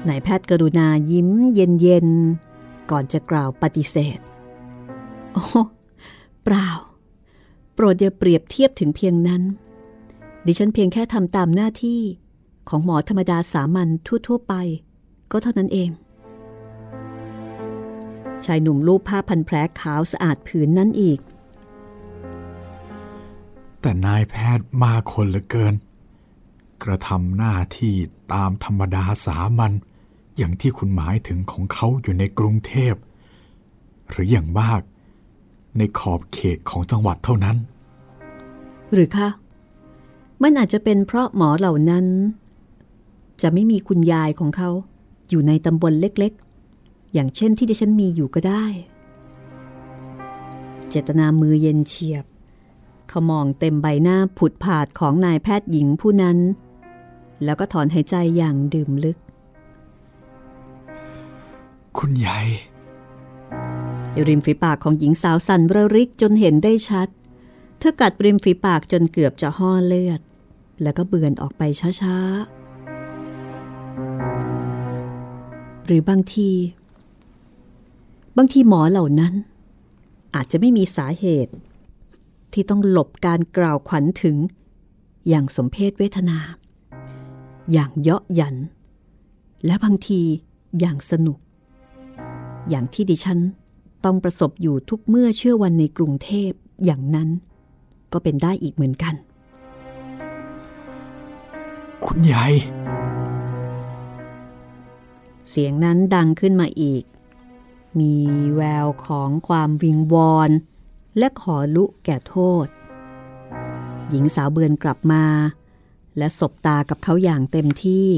[0.04, 4.20] ๆนายแพทย์กรุณายิ้มเย็นๆ ก่อนจะกล่าวปฏิเสธ
[5.34, 5.44] โอ้
[6.44, 6.70] เปล่า
[7.76, 9.44] โปรดอย่าเปรียบเทียบถึงเพียงนั้น
[10.46, 12.02] ดิฉันเพียงแค่ทำตามหน้าที่
[12.70, 13.88] ของหมอธรรมดาสามัญ
[14.28, 14.54] ทั่ว ๆ ไป
[15.32, 15.90] ก็เท่านั้นเอง
[18.46, 21.20] ชายหนุ่มลูบผ้าพันแผลขาวสะอาดผืนนั้นอีก
[23.82, 25.74] แต่นายแพทย์มากคนเหลือเกิน
[26.84, 27.96] กระทำหน้าที่
[28.34, 29.72] ตามธรรมดาสามัญ
[30.38, 32.94] อย่างที่คุณหมายถึงของเขาอยู่ในกรุงเทพ
[34.10, 34.82] หรืออย่างมาก
[35.78, 37.58] ในขอบเขตของจังหวัดเท่านั้น
[38.94, 39.30] หรือคะ
[40.42, 42.06] มันอาจจะเป็นเพราะหมอเหล่านั้น
[43.42, 44.70] จะไม่มีคุณยายของเขา
[45.30, 48.66] อยู่ในตำบลเล็กๆ อย่างเช่นที่ดิฉันมีอยู่ก็ได้
[50.90, 52.26] เจตนามือเย็นเฉียบ
[53.10, 56.38] เขามองเต็มใบหน้าผุดผาดของนายแพทย์หญิงผู้นั้น
[57.44, 59.18] แล้วก็ถอนหายใจอย่างดื่มลึก
[61.98, 62.48] คุณยาย
[64.28, 67.08] ริมฝีปากของหญิงสาวสั่นระริกจนเห็นได้ชัด
[67.80, 70.22] เธอกัดริมฝีปากจนเกือบจะห่อเลือด
[70.82, 71.62] แล้วก็เบือนออกไป
[72.02, 76.50] ช้าๆ หรือบางที
[78.38, 79.34] บางทีหมอเหล่านั้น
[80.36, 81.54] อาจจะไม่มีสาเหตุ
[82.54, 84.36] ที่ต้องหลบการกล่าวขวัญถึง
[85.28, 86.38] อย่างสมเพศเวทนา
[87.72, 88.56] อย่างเยาะหยัน
[89.66, 90.22] และบางที
[90.80, 91.38] อย่างสนุก
[92.70, 93.40] อย่างที่ดิฉัน
[94.06, 96.52] ต้องประสบอยู่ทุกเมื่อเชื่อวันในกรุงเทพ
[96.86, 97.30] อย่างนั้น
[98.14, 99.16] ก็เป็นได้อีกเหมือนกัน
[102.06, 102.54] คุณยาย
[105.50, 107.04] เสียงนั้นดังขึ้นมาอีก
[108.00, 108.16] มี
[108.56, 110.50] แววของความวิงวอน
[111.18, 112.68] และขอลุแก่โทษ
[114.10, 115.26] หญิงสาวเบือนกลับมา
[116.18, 118.10] และสบตากับเขาอย่างเต็มที่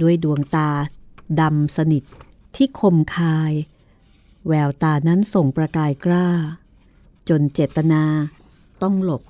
[0.00, 0.70] ด้วยดวงตา
[1.40, 2.02] ดำสนิท
[2.56, 3.52] ที่คมคาย
[4.46, 6.28] แววตานั้นส่งประกายกล้า
[7.28, 8.02] จนเจตนา
[8.82, 9.22] ต้องหลบ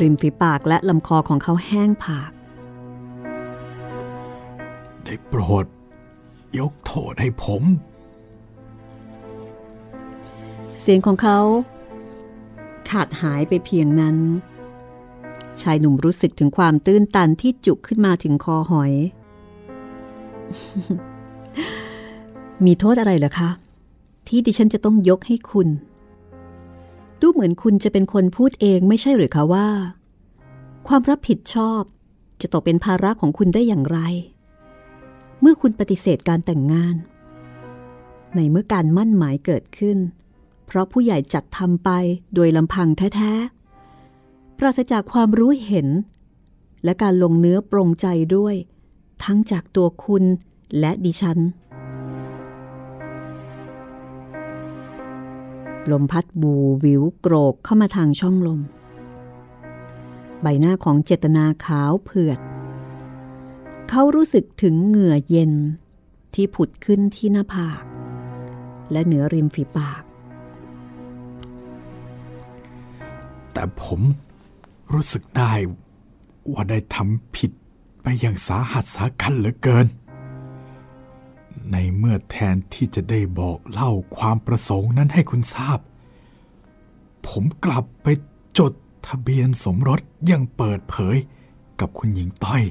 [0.00, 2.30] ริมฝีปากและลำคอของเขาแห้งผาก
[5.04, 5.66] ได้โปรด
[6.58, 7.62] ยกโทษให้ผม
[10.80, 11.38] เสียงของเขา
[12.90, 14.16] ขาดหายไปเพียงนั้น
[15.62, 18.92] ชายหนุ่มรู้สึกถึงความตื้นตันที่จุกขึ้นมาถึงคอหอย
[22.64, 23.50] มีโทษอะไรเหรอคะ
[24.26, 25.68] ที่ดิฉันจะต้องยกให้คุณ
[27.20, 29.68] ดูเหมือนคุณจะเป็นคนพูดเองไม่ใช่หรือคะว่า
[30.88, 31.82] ความรับผิดชอบ
[32.40, 33.98] จะตกเป็นภาระของคุณได้อย่างไร
[35.40, 36.96] เมื่อคุณปฏิเสธการแต่งงาน
[38.34, 39.98] ในเมื่อการมั่นหมายเกิดขึ้น
[40.66, 41.90] เพราะผู้ใหญ่จัดทำไป
[42.34, 45.88] โดยลำพังแท้ๆปราศจากความรู้เห็น
[46.84, 48.06] และการลงเนื้อปรงใจ
[48.36, 48.54] ด้วย
[49.24, 50.24] ทั้งจากตัวคุณ
[50.78, 51.38] และดิฉัน
[55.90, 56.54] ลมพัดบู
[56.84, 58.60] วิวโกรกเข้ามาทางช่องลม
[60.42, 62.38] ใบหน้าของเจตนาขาวเผือด
[63.88, 65.52] เขารู้สึกถึงเหงื่อเย็น
[66.34, 67.82] ที่ผุดขึ้นที่หน้าผาก
[68.92, 70.02] และเหนือริมฝีปาก
[73.52, 74.00] แต่ผม
[74.92, 75.52] รู้สึกได้
[76.52, 77.52] ว่าได้ทำผิด
[78.10, 79.86] ไปอย่างสาหัสสากันเหลือเกิน
[81.70, 85.78] ในเมื่อแทนที่จะได้บอกเล่าความประสงค์นั้นให้คุณทราบ
[87.26, 88.06] ผมกลับไป
[88.58, 88.72] จด
[89.06, 91.16] ทะเบียนสมรสอยังเปิดเผย
[91.80, 92.62] กับคุณหญิงต้อย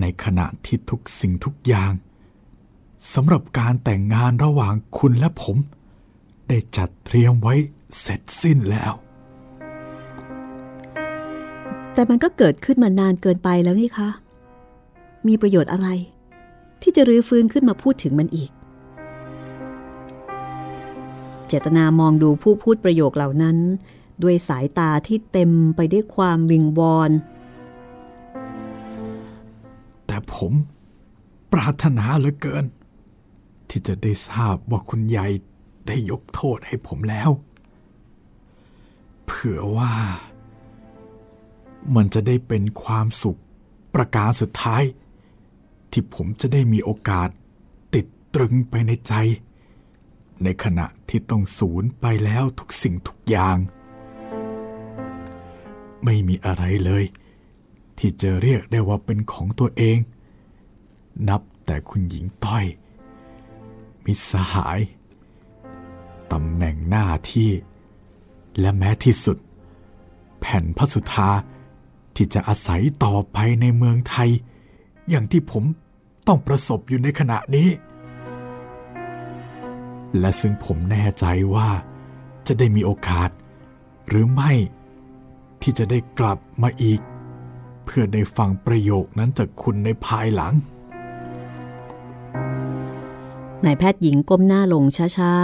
[0.00, 1.92] ในขณะที่ทุกสิ่งทุกอย่าง
[3.14, 5.56] สำหรับการแต่งงานระหว่างคุณและผม
[6.48, 7.54] ได้จัดเตรียมไว้
[8.00, 8.94] เสร็จสิ้นแล้ว
[11.92, 14.08] แต่มันก็เกิดขึ้นมานานเกินไปแล้วนี่คะ
[15.26, 15.88] มีประโยชน์อะไร
[16.82, 18.50] ที่จะรื้อฟื้นขึ้นมาพูดถึงมันอีก
[21.46, 23.56] เจตนามองดูผู้พูดประโยคเหล่านั้น
[24.22, 27.10] ด้วยสายตาที่เต็มไปด้วยความวิงวอน
[30.06, 30.52] แต่ผม
[31.52, 32.64] ปรารถนาเหลือเกิน
[33.68, 35.32] ที่จะได้ทราบว่าคุณยาย
[35.86, 37.30] ได้ยกโทษให้ผมแล้ว
[39.26, 39.92] เผื่อว่า
[41.94, 43.40] มันจะได้เป็นความสุข
[43.94, 44.82] ประการสุดท้าย
[45.90, 47.28] ที่ผมจะได้มีโอกาส
[47.94, 49.14] ติดตรึงไปในใจ
[50.42, 53.56] ในขณะที่ต้องสูญไปแล้วทุกสิ่งทุกอย่าง
[56.04, 57.04] ไม่มีอะไรเลย
[57.98, 59.98] ที่จะเรียกได้ว่าเป็นของตัวเอง
[61.28, 62.64] นับแต่คุณหญิงต้อย
[64.04, 64.80] มิสหาย
[66.32, 67.50] ตำแหน่งหน้าที่
[68.60, 69.38] และแม้ที่สุด
[70.40, 71.30] แผ่นพระสุธา
[72.20, 74.30] ที่จะอาศัยต่อไปในเมืองไทย
[75.08, 75.64] อย่างที่ผม
[76.26, 77.68] ต้องประสบอยู่ในขณะนี้
[80.18, 81.68] และซึ่งผมแน่ใจว่า
[82.46, 83.30] จะได้มีโอกาส
[84.08, 84.52] หรือไม่
[85.62, 87.00] ที่จะได้กลับมาอีก
[87.84, 90.54] เพื่อได้ฟังประโยคนั้นจากคุณในภายหลัง
[93.64, 94.84] นายแพทย์หญิงก้มหน้าลง
[95.16, 95.34] ช้า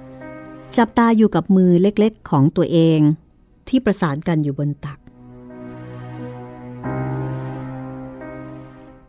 [0.00, 3.00] ๆ จับตาอยู่กับมือเล็กๆของตัวเอง
[3.68, 4.99] ที่ประสานกันอยู่บนตัก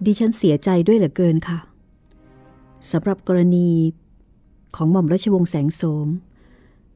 [0.06, 1.60] ดิฉันเสียใจด้วยเหลือเกินค่ะ
[2.92, 3.70] สำหรับกรณี
[4.76, 6.08] ของหม่อมราชวงศ์แสงโสม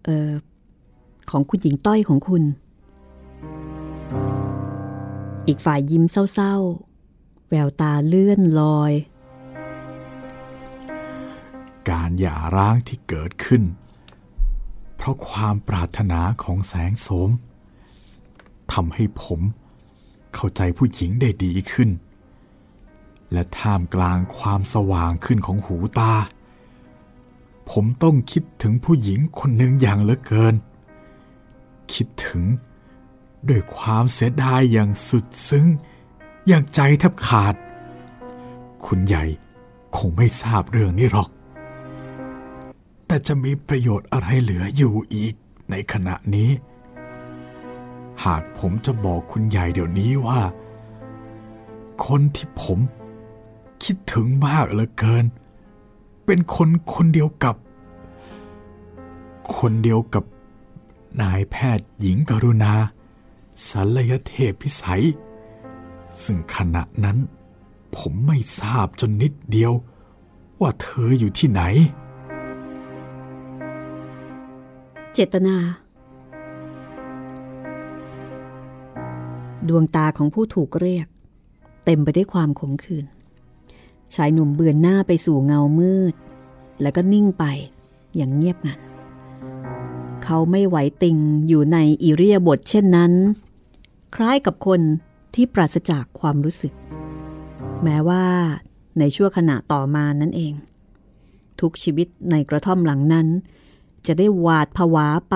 [0.03, 0.31] เอ่อ
[1.31, 2.43] ของคุณหญิงต้อยของคุณ
[5.47, 8.93] อีกฝ่ายยิ้มเศร้าๆ แววตาเลื่อนลอย
[11.89, 13.63] การหย่าร้างที่เกิดขึ้น
[14.95, 17.29] เพราะความปรารถนาของแสงโสม
[18.73, 19.41] ทำให้ผม
[20.35, 21.89] เข้าใจผู้หญิงได้ดีขึ้น
[23.31, 26.13] และท่ามกลางความสว่างขึ้นของหูตา
[27.69, 30.55] ผมต้องคิดถึงผู้หญิงคนหนึ่งอย่างเหลือเกิน
[31.93, 32.43] คิดถึง
[33.49, 35.65] ด้วยความเสียดายอย่างสุดซึ้ง
[36.47, 37.55] อย่างใจแทบขาด
[38.85, 39.23] คุณใหญ่
[39.97, 41.29] คงไม่ทราบเรื่องนี้หรอก
[43.07, 45.33] แต่จะมีประโยชน์อะไรเหลืออยู่อีก
[45.69, 46.51] ในขณะนี้
[48.23, 50.41] หากผมจะบอกคุณใหญ่เดี๋ยวนี้ว่า
[52.07, 52.79] คนที่ผม
[53.85, 55.25] คิดถึงมากเหลือเกิน
[56.25, 57.55] เป็นคนคนเดียวกับ
[59.57, 60.23] คนเดียวกับ
[61.21, 62.73] นายแพทย์หญิงกรุณา
[63.69, 65.03] สัลยเทพพิสัย
[66.23, 67.17] ซึ่งขณะนั้น
[67.95, 69.73] ผมไม่ทราบจนนิดเดียว
[70.61, 71.61] ว่าเธออยู่ที่ไหน
[75.13, 75.55] เจตนา
[79.67, 81.07] ดวงตาของผู้ถูกเรียก
[81.85, 83.05] เต็มไปด้วยความขมขื่น
[84.15, 86.13] ชายหนุ่มเบือนหน้าไปสู่เงามืด
[86.81, 87.45] แล้วก็นิ่งไป
[88.15, 88.79] อย่างเงียบงัน
[90.23, 93.11] เขาไม่ไหวติงอยู่ในอิเรียบทเช่นนั้น
[94.15, 94.81] คล้ายกับคน
[95.35, 96.73] ที่ปราศจากความรู้สึก
[97.83, 98.25] แม้ว่า
[98.99, 100.53] ในชั่วขณะต่อมานั่นเอง
[101.61, 103.27] ทุกชีวิตในกระท่อมหลังนั้น
[104.07, 105.35] จะได้หวาดผวาไป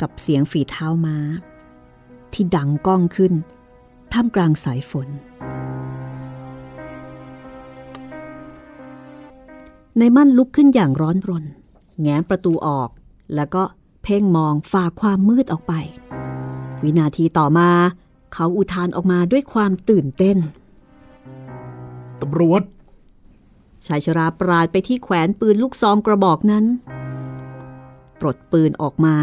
[0.00, 1.16] กับเสียงฝีเท้าม้า
[2.32, 3.32] ที่ดังก้องขึ้น
[4.12, 5.08] ท่ามกลางสายฝน
[9.98, 11.44] ในมั่นลุกขึ้นอย่างร้อนรน
[12.00, 12.90] แง้มประตูออก
[13.34, 13.62] แล้วก็
[14.02, 15.72] เพ่งมองฝ่าความมืดออกไป
[16.82, 17.70] วินาทีต่อมา
[18.32, 20.38] เขาอุทานออกมาด้วยความตื่นเต้น
[22.20, 22.62] ตำรวจ
[23.86, 26.64] ชายชราปราดไปที่แขวนปืนลูกซองกระบอกนั้น
[28.20, 29.16] ปลดปืนออกมา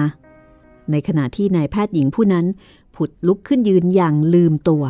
[0.92, 2.46] ในขณะที่นายแพทย์หญิงผู้นั้น
[2.96, 4.84] ผุดลุกขึ้นยืนอย่างลืมตัว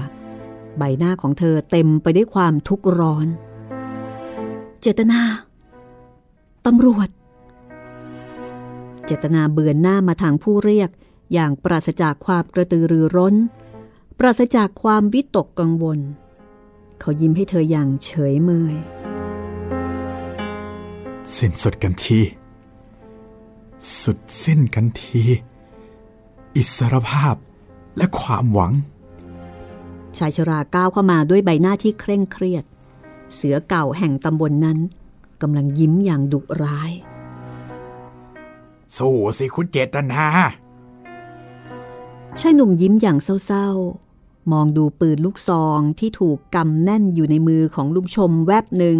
[0.77, 3.27] ใบหน้าของเธอเต็มไปด้วยความทุกข์ร้อน
[4.81, 5.21] เจตนา
[6.65, 7.09] ตำรวจ
[9.05, 10.89] เจตนาเบือนหน้ามาทางผู้เรียก
[11.33, 13.35] อย่างปราศจากความกระตือรือร้น
[14.19, 15.99] ปราศจากความวิตกกังวล
[16.99, 18.75] เขายิ้มให้เธออย่างเฉยเมย
[21.35, 22.19] สิ้นสุดกันที
[24.01, 25.23] สุดสิ้นกันที
[26.55, 27.35] อิสรภาพ
[27.97, 28.73] และความหวัง
[30.17, 32.63] ชายชราก้าวเข้ามาด้วยใบหน้าที่เคร่งเครียด
[33.35, 34.79] เสือเก่าแห่งตำบลนนั้น
[35.41, 36.91] กำลังยิ้มอย่างดุร้าย
[38.97, 40.25] สู้สิคุณเจตนา
[42.39, 48.97] ชายหนุ่มยิ้มอย่างเศร้าๆ มองดูปืนลูกซองที่ถูกกำแน่นอยู่ในมือของลุงชมแวบหนึ่ง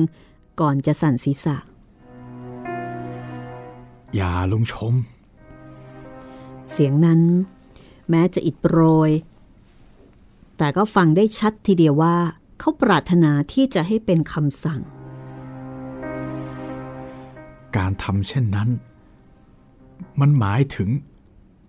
[0.59, 1.57] ก่อนจะสั่นศีรษะ
[4.15, 4.93] อย่าลุงชม
[6.71, 7.21] เสียงนั้น
[8.09, 9.11] แม้จะอิดโปรย
[10.57, 12.17] แต่ก็ฟังได้ชัดทีเดียวว่า
[12.59, 14.81] เขาปรารถนาที่จะให้เป็นคำสั่ง
[17.77, 18.69] การทำเช่นนั้น
[20.19, 20.89] มันหมายถึง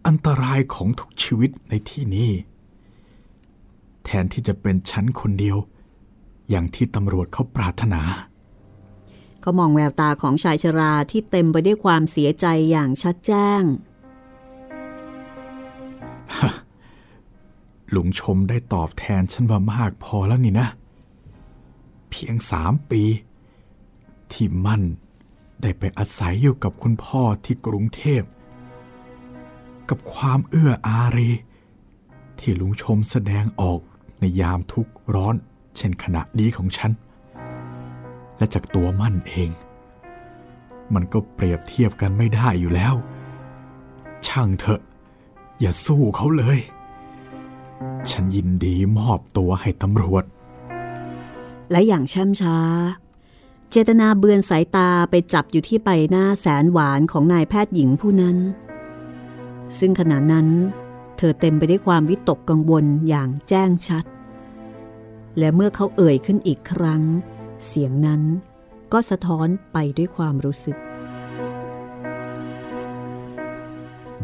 [0.07, 2.31] อันตรายของทุกชีวิตในที่นี้
[4.05, 5.57] แทนที่จะเป็นฉันคนเดียว
[6.49, 8.03] อย่างที่ตำรวจเขาปรารถนา
[9.41, 13.63] เขามองแววตาของชายชราที่เต็มไปด้วยความเสียใจอย่างชัดแจ้ง
[17.95, 20.69] ลุงชมได้ตอบแทนฉันว่ามากพอแล้วนี่นะ
[22.11, 23.03] เพียงสามปี
[24.33, 24.83] ที่มั่น
[25.63, 28.23] ได้ไปอาศัยอยู่กับคุณพ่อที่กรุงเทพ
[29.89, 31.31] กับความเอื้ออารี
[32.39, 33.81] ที่ลุงชมแสดงออก
[34.21, 35.35] ในยามทุกข์ร้อน
[35.77, 36.93] เช่นขณะนี้ของฉัน
[38.39, 39.51] และจากตัวมั่นเอง
[40.95, 42.95] มันก็เปรียบเทียบกันไม่ได้อยู่แล้ว
[44.27, 44.81] ช่างเถอะ
[45.61, 46.59] อย่าสู้เขาเลย
[48.11, 50.25] ฉันยินดีมอบตัวให้ตำรวจ
[51.71, 52.57] และอย่างช่ำช้า
[53.73, 58.37] เจตนาเบือนสายตาไปจับอยู่ที่ใบหน้าแสนหวานของนายแพทย์หญิงผู้นั้น
[59.79, 60.49] ซึ่งขณะนั้น
[61.17, 64.05] เธอเต็มไปด้วยความวิตกกังวลอย่างแจ้งชัด
[65.39, 67.03] และเมื่อเขาเอ่ยขึ้นอีกครั้ง
[67.67, 68.23] เสียงนั้น
[68.93, 70.77] ก็สะท้อนไปด้วยความรู้สึก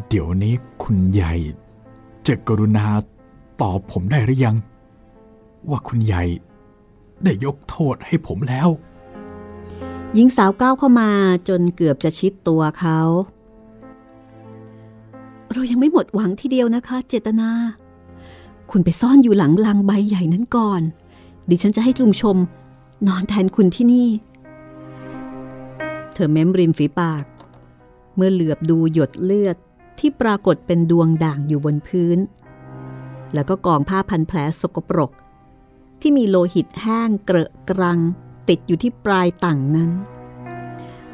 [0.09, 1.35] เดี๋ยวนี้คุณใหญ่
[2.27, 2.87] จะกรุณา
[3.63, 4.57] ตอบผมได้หรือยัง
[5.69, 6.25] ว่าคุณใหญ่
[7.25, 8.69] ได้ยกโทษให้ผมแล้ว
[10.19, 11.11] หญิงสาวก้าวเข้ามา
[11.49, 12.99] จนเกือบจะชิดตัวเขา
[15.53, 17.51] เรายังไม่หมดหวังทีเดียวนะคะ เจตนา
[18.71, 20.83] คุณไปซ่อนอยู่หลังลังใบใหญ่นั้นก่อน
[21.49, 22.37] ดิฉันจะให้ลุงชม
[23.07, 24.09] นอนแทนคุณที่นี่
[26.13, 27.25] เธอเม้มริมฝีปาก
[28.17, 29.57] เมื่อเหลือบดูหยดเลือด
[29.99, 32.19] ที่ปรากฏเป็นดวงด่างอยู่บนพื้น
[33.35, 35.11] แล้วก็กองผ้าพันแผลสกปรก
[36.01, 38.01] ที่มีโลหิตแห้งเกระกรัง
[38.49, 39.91] ติดอยู่ที่ปลายต่างนั้น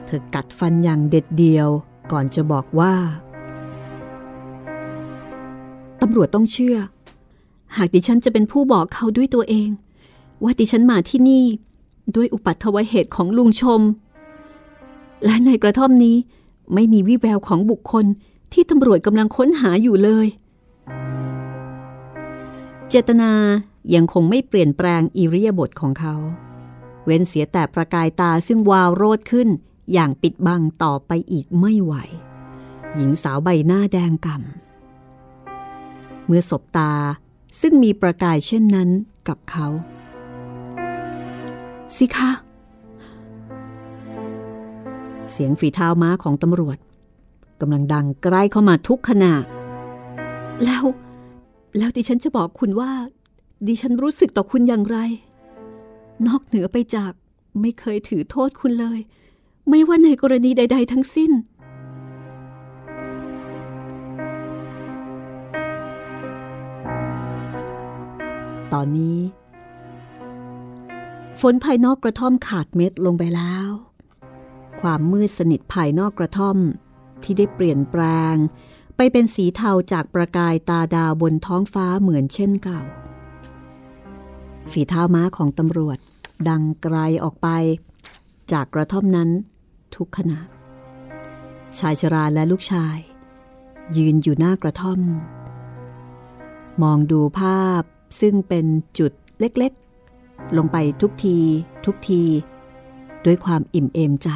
[0.07, 1.69] เธอกัดฟันอย่างเด็ดเดียว
[2.13, 2.95] ก่อนจะบอกว่า
[6.01, 6.77] ตำรวจต้องเชื่อ
[7.77, 9.69] หากดิฉันจะเป็นผู้บอกเขาด้วยตัวเอง
[10.43, 11.45] ว่าดิฉันมาที่นี่
[12.17, 13.81] ด้วยอุปัตถวเหตุของลุงชม
[15.25, 16.17] และในกระท่อมนี้
[16.75, 18.05] ไม่มีวิแววของบุคคล
[18.53, 20.27] ที่ตำรวจกำลังค้นหาอยู่เลย
[22.89, 23.33] เจตนา
[23.95, 26.15] ยังคงไม่เปลี่ยนแปลงอิริยาบถของเขา
[27.05, 29.49] เว้นเสียแต่ประกายตาซึ่งวาวโรดขึ้น
[29.93, 31.95] อย่างปิดบังต่อไปอีกไม่ไหว
[32.97, 36.93] หญิงสาวใบหน้าแดงกำเมื่อสบตา
[37.61, 38.89] ซึ่งมีประกายเช่นนั้น
[39.29, 39.67] กับเขา
[41.97, 42.31] สิคะ
[45.33, 46.79] เสียงฝีเท้าม้าของตำรวจ
[47.61, 49.35] กำลังดังใกล้เข้ามาทุกขณะ
[50.65, 50.85] แล้ว
[51.79, 52.91] แล้วดิฉันจะบอกคุณว่า
[53.67, 54.99] ดิฉันรู้สึกต่อคุณอย่างไร
[56.27, 57.13] นอกเหนือไปจาก
[57.61, 59.01] ไม่เคยถือโทษคุณเลย
[59.69, 61.33] ไม่ว่าในกรณีใด ๆ ทั้งสิ้น
[68.73, 69.19] ตอนนี้
[71.41, 73.69] ฝนภายนอกกระท่อมขาดเม็ดลงไปแล้ว
[74.81, 76.57] ความมืดสนิทภายนอกกระท่อม
[77.23, 78.03] ที่ได้เปลี่ยนแปล
[78.33, 78.35] ง
[78.97, 82.81] ไปเป็นสีเทาจากประกายตาดาวบนท้องฟ้าเหมือนเช่นเก่า
[84.71, 85.99] ฝีเท้าม้าของตำรวจ
[86.49, 87.49] ดังไกลออกไป
[88.53, 89.31] จากกระท่อมนั้น
[89.97, 90.39] ทุกขณะ
[91.79, 92.97] ชายชราและลูกชาย
[93.97, 95.01] ยืนอยู่หน้ากระท่อม
[96.83, 97.83] มองดูภาพ
[98.21, 98.67] ซึ่งเป็น
[98.99, 101.39] จุดเล็กๆ ลงไปทุกที
[101.85, 102.23] ทุกที
[103.25, 104.29] ด้วยความอิ่มเอมใจ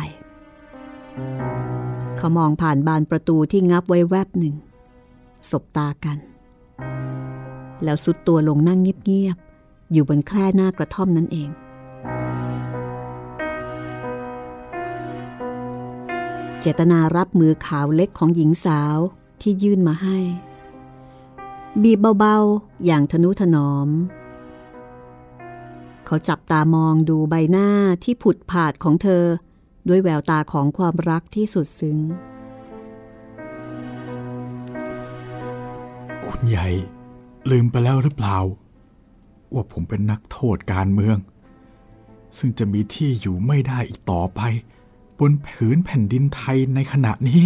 [2.17, 4.55] เขามองผ่านบานประตูที่งับไว้แวบหนึ่ง
[5.51, 6.19] สบตากัน
[7.85, 11.49] แล้วสุดตัวลงนั่งเงียบๆ อยู่บนแคร่หน้ากระท่อมนั่นเอง
[16.67, 18.99] จตนารับมือขาวเล็กของหญิงสาว
[19.41, 20.19] ที่ยื่นมาให้
[21.83, 23.89] บีบเบาๆ อย่างทนุถนอม
[26.07, 27.69] เขาจับตามองดูใบหน้า
[28.05, 29.25] ที่ผุดผาดของเธอ
[29.89, 31.99] ด้วยแววตาของความรักที่สุดซึ้ง
[36.27, 36.69] คุณใหญ่
[37.51, 38.39] ลืมไปแล้วหรือเปล่า
[39.55, 41.19] ว่าผมเป็นนักโทษการเมือง
[42.39, 44.41] ซึ่งจะมีที่อยู่ไม่ได้อีกต่อไป
[45.21, 47.43] บนผืนแผ่นดินไทยในขณะนี้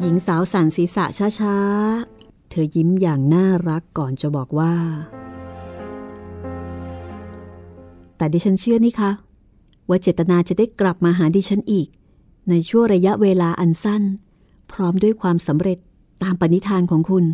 [0.00, 4.74] หญิงสาวสั่นศีรษะช้าๆ เธอยิ้มอย่างน่ารักก่อนจะบอกว่า
[8.16, 9.10] แต่ดิฉันเชื่อนี่คะ
[9.88, 11.88] ว่าเจตนาจะได้กลับมาหาดิฉันอีก
[12.50, 14.02] ในช่วงระยะเวลาอันสั้น
[14.72, 15.78] พร้อมด้วยความสำเร็จ
[16.22, 17.24] ตามปณิธานของคุณ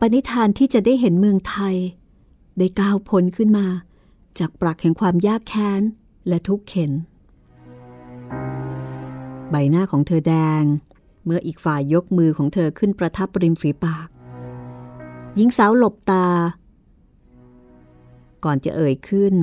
[0.00, 1.76] ปณิธานที่จะได้เห็นเมืองไทย
[2.58, 3.66] ได้ก้าวพ้นขึ้นมา
[4.38, 5.82] จากปรักแห่งความยากแค้น
[6.28, 6.92] และทุกเข็น
[9.50, 10.62] ใบหน้าของเธอแดง
[11.24, 14.08] เมื่ออีกฝ่ายยกมือของเธอขึ้นประทับริมฝีปาก
[15.36, 16.26] หญิงสาวหลบตา
[18.44, 19.34] ก่อนจะเอ่ยขึ้น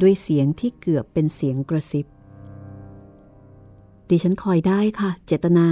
[0.00, 2.06] ด้วยเสียงที่เกือบเป็นเสียงกระซิบ
[4.08, 5.66] ดิฉันคอยได้ค่ะ เจตนา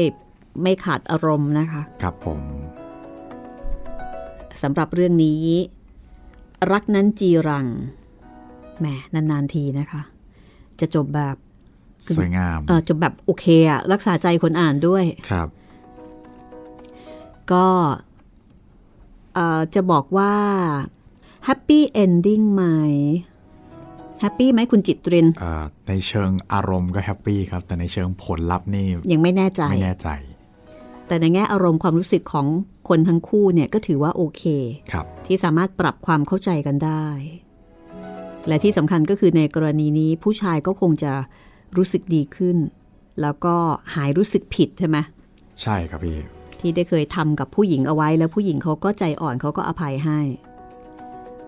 [0.63, 2.41] ไม่ขาดอารมณ์นะคะ ครับผม
[4.63, 5.43] สำหรับเรื่องนี้
[6.73, 7.67] รักนั้นจีรัง
[8.79, 10.03] แหมนานๆทีนะคะ
[10.81, 11.37] จะจบแบบ
[12.19, 15.49] สวยงามเออจบแบบโอเคอะรักษาใจคนอ่านด้วยครับ
[17.53, 17.67] ก็
[19.75, 20.35] จะบอกว่า
[21.45, 22.65] happy ending ไหม
[24.21, 25.27] happy ไหมคุณจิตเรน
[25.89, 30.09] ในเชิงอารมณ์ก็ happy ครับ แต่ในเชิงผลลัพธ์นี่ยังไม่แน่ใจไม่แน่ใจ
[31.09, 32.47] แต่ในแง่อารมณ์ความรู้สึกของ
[32.89, 34.43] คนทั้งคู่เนี่ยก็ถือว่าโอเค
[34.93, 37.07] ครับที่สามารถปรับความเข้าใจกันได้
[38.49, 41.13] และที่สำคัญก็คือในกรณีนี้ผู้ชายก็คงจะ
[41.77, 42.57] รู้สึกดีขึ้น
[43.23, 43.55] แล้วก็
[43.95, 44.97] หายรู้สึกผิดใช่ไหม
[45.63, 46.19] ใช่ครับพี่
[46.61, 50.21] ที่ได้เคยทำกับผู้หญิงเอาไว้ แล้วผู้หญิงเขาก็ใจอ่อนเขาก็อภัยให้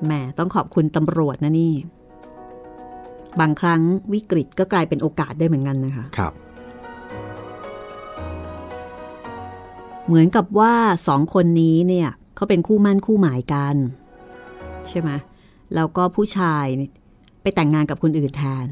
[0.04, 1.74] แหมต้องขอบคุณตำรวจนะนี่
[3.40, 3.80] บางครั้ง
[4.12, 6.32] วิกฤตก็กลายเป็นโอกาสได้เหมือนกันนะคะ ครับ
[10.10, 10.74] เหมือนกับว่า
[11.08, 13.76] สองคนนี้เนี่ยเขาเป็นคู่มั่นคู่หมายกัน
[14.88, 15.10] ใช่ไหม
[15.74, 16.64] แล้วก็ผู้ชาย
[17.42, 18.68] ไปแต่งงานกับคนอื่นแทน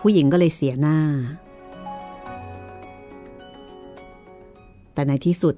[0.00, 0.98] ผู้หญิงก็เลยเสียหน้า
[4.94, 5.54] แต่ในที่สุด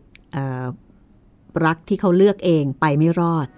[1.64, 3.48] รักที่เขาเลือกเองไปไม่รอด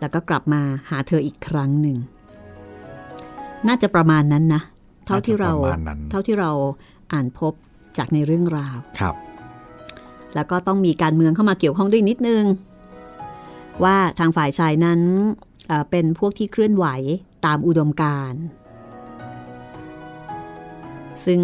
[0.00, 1.96] แล้วก็กลับมาหาเธออีกครั้งหนึ่ง
[3.68, 4.62] น่าจะประมาณนั้นนะ
[5.06, 6.50] เท่าที่เราน่าจะประมาณนั้นเท่าที่เรา
[7.12, 7.52] อ่านพบ
[7.98, 9.14] จากในเรื่องราว ครับ
[10.34, 12.44] แล้วก็ต้องมีการเมืองเข้ามาเกี่ยวข้องด้วยนิดนึง
[13.84, 15.00] ว่าทางฝ่ายชายนั้น
[15.90, 16.86] เป็นพวกที่เคลื่อนไหว
[17.46, 18.40] ตามอุดมการณ์
[21.24, 21.40] ซึ่ง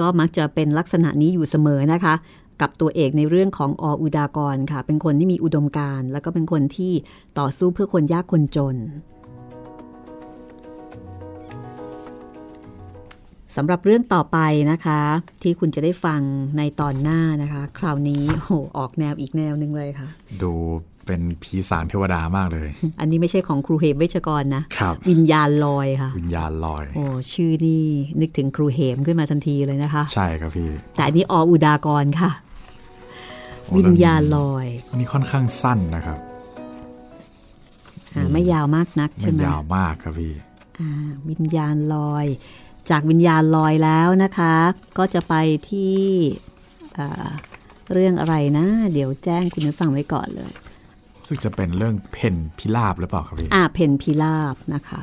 [0.00, 2.14] ก็มักจะเป็นลักษณะนี้อยู่เสมอนะคะ
[2.60, 6.92] กับตัวเอกในเรื่องของออุดากรค่ะ เป็นคนที่มีอุดมการณ์ แล้วก็เป็นคนที่
[7.38, 8.76] ต่อสู้เพื่อคนยากคนจน
[13.56, 14.38] สำหรับเรื่องต่อไป
[14.70, 15.00] นะคะ
[15.42, 16.20] ที่คุณจะได้ฟัง
[16.58, 20.08] ในตอนหน้านะคะ คราวนี้โหออกแนวอีกแนวหนึ่งเลยค่ะ
[20.42, 20.52] ดู
[21.06, 22.68] เป็นผีสางเทวดามากเลย
[23.00, 27.84] อันนี้ไม่ใช่ของครูเหมเวชกรนะครับวิญญาณลอยค่ะ วิญญาณลอย โอ้ชื่อนี่
[28.20, 32.30] นึกถึงครูเหมขึ้นมาทันทีเลยนะคะ ใช่ครับพี่ แต่อันนี้ออุดากรค่ะ
[33.66, 36.18] โอ้วิญญาณลอยนี่ค่อนข้างสั้นนะครับ
[38.14, 40.34] อ่าไม่ยาวมากนักไม่ใช่ไหมยาวมากครับพี่
[40.78, 40.90] อ่า
[41.30, 42.26] วิญญาณลอย
[42.90, 44.54] จากวิญญาณลอยแล้วนะคะ
[44.98, 45.34] ก็จะไป
[45.70, 45.98] ที่
[46.98, 47.30] อ่า
[47.92, 50.52] เรื่องอะไรนะ เดี๋ยวแจ้งคุณผู้ฟังไว้ก่อนเลย
[51.26, 55.00] ซึ่งจะเป็นเรื่องเพนพิลาบหรือเปล่าครับพี่อ่าเพนพิลาบนะคะ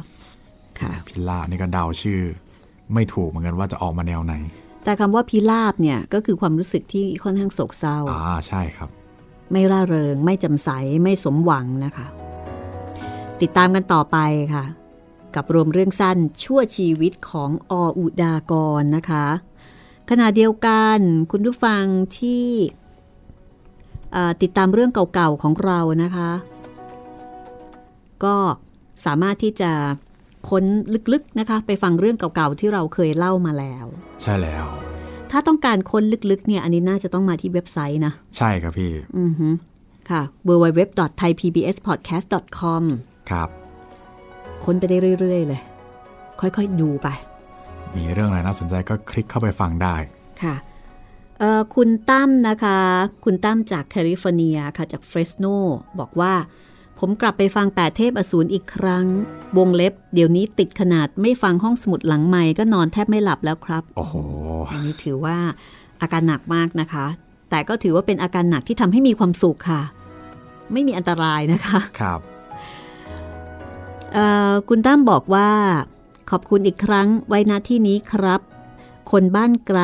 [0.80, 2.22] ค่ะพิลาบนี่ก็เดาชื่อ
[2.94, 4.34] ไม่ถูกเหมือนกันว่าจะออกมาแนวไหน
[4.84, 8.90] แต่คำว่าพิลาบเนี่ยก็คือความรู้สึกที่ค่อนข้างโศกเศร้าอ่าใช่ครับ
[9.52, 10.70] ไม่ร่าเริง ไม่จำใส
[11.04, 12.08] ไม่สมหวังนะคะ
[13.42, 14.18] ติดตามกันต่อไป
[14.54, 14.66] ค่ะ
[15.38, 19.26] กับรวมเรื่องสั้นชั่วชีวิตของออุดากรนะคะ
[20.10, 21.00] ขณะเดียวกัน
[21.32, 21.84] คุณผู้ฟัง
[22.20, 22.46] ที่
[24.14, 26.32] เอ่อติดตามเรื่องเก่าๆของเรานะคะ
[28.24, 28.36] ก็
[29.06, 29.72] สามารถที่จะ
[30.50, 30.64] ค้น
[31.14, 33.86] ลึกๆนะคะ ไปฟังเรื่องเก่าๆที่เราเคยเล่ามาแล้ว
[34.22, 34.66] ใช่แล้ว
[35.32, 39.48] ถ้าต้องการค้นลึกๆเนี่ยอันนี้น่าจะต้องมาที่เว็บไซต์นะ ใช่ครับพี่ อือฮึ
[40.10, 42.84] ค่ะ www.thaipbspodcast.com
[43.30, 43.50] ครับ
[44.64, 45.62] ค้นไปได้เรื่อย ๆ เลย
[46.39, 47.08] ค่อยๆ ดูไป
[47.95, 49.95] มีเรื่องอะไรน่าสนใจก็คลิกเข้าไปฟังได้
[50.43, 50.55] ค่ะ
[51.39, 52.80] เอ่อคุณตั้มนะคะ
[53.24, 55.45] คุณตั้มจากแคลิฟอร์เนียค่ะจากเฟรสโน
[55.99, 56.34] บอกว่า
[56.99, 59.05] ผมกลับไปฟังแปดเทพอสูรอีกครั้ง
[59.58, 64.16] วงเล็บ เดี๋ยวนี้ติดขนาดไม่ฟังห้องสมุดหลังใหม่ก็นอนแทบไม่หลับแล้วครับ โอ้โห
[64.72, 65.38] อันนี้ถือว่า
[66.01, 67.05] อาการหนักมากนะคะ
[67.49, 69.82] แต่ก็ถือว่าเป็นอาการหนักที่ทำให้มีความสุขค่ะ
[70.74, 72.37] ไม่มีอันตรายนะคะ ครับเอ่อ
[74.70, 75.49] คุณตั้มบอกว่า
[76.30, 78.41] ขอบคุณอีกครั้งไว้ณที่นี้ครับ
[79.12, 79.82] คนบ้านไกล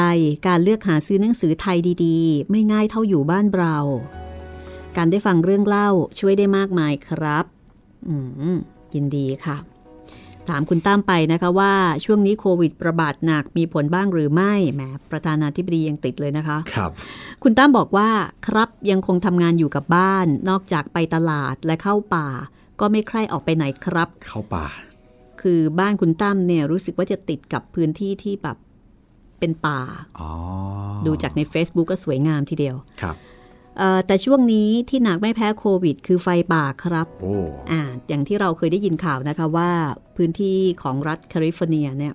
[0.48, 3.76] การเลือกหาซื้อหนังสือไทยดีๆ ไม่ง่ายเท่าอยู่บ้านเรา
[4.98, 7.46] การได้ฟังเรื่องเล่าช่วยได้มากมายครับ
[8.08, 8.16] อื
[8.54, 8.58] ม
[8.94, 9.58] ยินดีค่ะ
[10.50, 11.74] ถามคุณตั้มไปนะคะว่า
[12.06, 16.92] ช่วงนี้โควิดระบาดหนักมีผลบ้างหรือไม่แหมประธานาธิบดียังติดเลยนะคะ ครับ
[17.44, 18.10] คุณตั้มบอกว่า
[18.48, 22.28] ครับยังคงทำงานอยู่กับบ้าน นอกจากไปตลาดและเข้าป่า
[22.84, 24.68] ก็ไม่ใคร่ออกไปไหนครับ เข้าป่า
[25.42, 28.58] คือบ้านคุณตั้มเนี่ยรู้สึกว่าจะติดกับพื้นที่ที่แบบ
[29.40, 29.80] เป็นป่า
[30.20, 30.30] อ๋อ
[31.06, 33.16] ดูจากใน Facebook ก็สวยงามทีเดียว ครับ
[33.78, 37.36] เอ่อแต่ช่วงนี้ที่หนักไม่แพ้โควิด คือไฟป่าครับโอ้
[37.72, 39.70] อ่าอย่างที่เราเคยได้ยินข่าวนะคะว่า
[40.16, 42.14] พื้นที่ของรัฐแคลิฟอร์เนียเนี่ย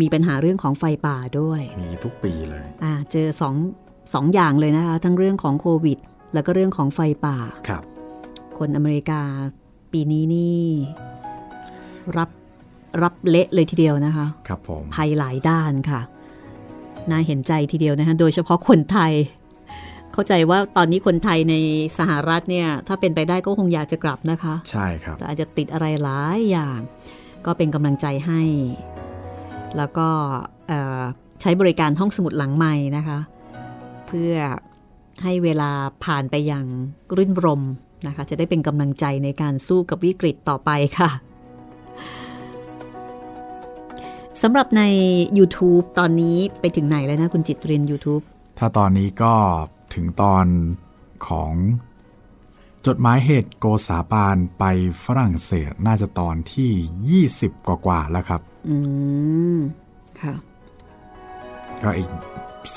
[0.00, 3.54] มีปัญหาเรื่องของไฟป่าด้วย มีทุกปีเลยอ่าเจอสอง
[4.14, 5.98] สองอย่างเลยนะคะ ทั้งเรื่องของโควิด
[6.34, 7.36] แล้วก็เรื่องของไฟป่า
[7.68, 7.82] ครับ
[8.58, 9.22] คนอเมริกา
[9.92, 10.64] ปีนี้นี่
[12.18, 12.30] รับ
[13.02, 16.00] รับเละเลยทีเดียวนะคะ ครับผมภัยหลายด้านค่ะ
[17.10, 19.12] น่าเห็นใจทีเดียวนะคะ โดยเฉพาะคนไทย
[20.12, 21.54] เข้าใจว่าตอนนี้คนไทยใน
[21.98, 26.78] สหรัฐเนี่ย ถ้าเป็นไปได้ก็คงอยากจะกลับนะคะ ใช่ครับ แต่อาจจะติดอะไรหลายอย่าง
[27.46, 28.42] ก็เป็นกำลังใจให้
[29.76, 30.08] แล้วก็
[30.68, 31.00] เอ่อ
[31.42, 33.18] ใช้บริการห้องสมุดหลังใหม่นะคะ
[34.06, 34.34] เพื่อ
[35.22, 35.70] ให้เวลา
[36.04, 36.66] ผ่านไปอย่าง
[37.16, 37.62] รื่นรม
[38.06, 41.10] นะคะ จะได้เป็นกำลังใจในการสู้กับวิกฤตต่อไปค่ะ
[44.42, 44.82] สำหรับใน
[45.38, 48.22] YouTube ตอนนี้ไปถึงไหนแล้วนะคุณจิตเรียน YouTube
[48.58, 49.34] ถ้าตอนนี้ก็
[49.94, 50.46] ถึงตอน
[51.28, 51.52] ของ
[52.86, 54.64] จดหมายเหตุโกษาปานไป
[55.04, 58.76] ฝรั่งเศสน่าจะตอนที่ 20 กว่าๆแล้วครับ อื
[59.56, 59.58] ม
[60.20, 60.34] ค่ะ
[61.82, 62.08] ก็อีก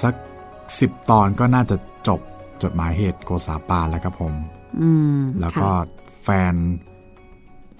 [0.01, 0.13] สัก
[0.79, 1.75] สิบตอนก็น่าจะ
[2.07, 2.21] จบ
[2.63, 4.52] จดหมายเหตุโกษาปานแล้วครับผมอืม
[5.41, 5.73] แล้วก็ค่ะ
[6.23, 6.53] แฟน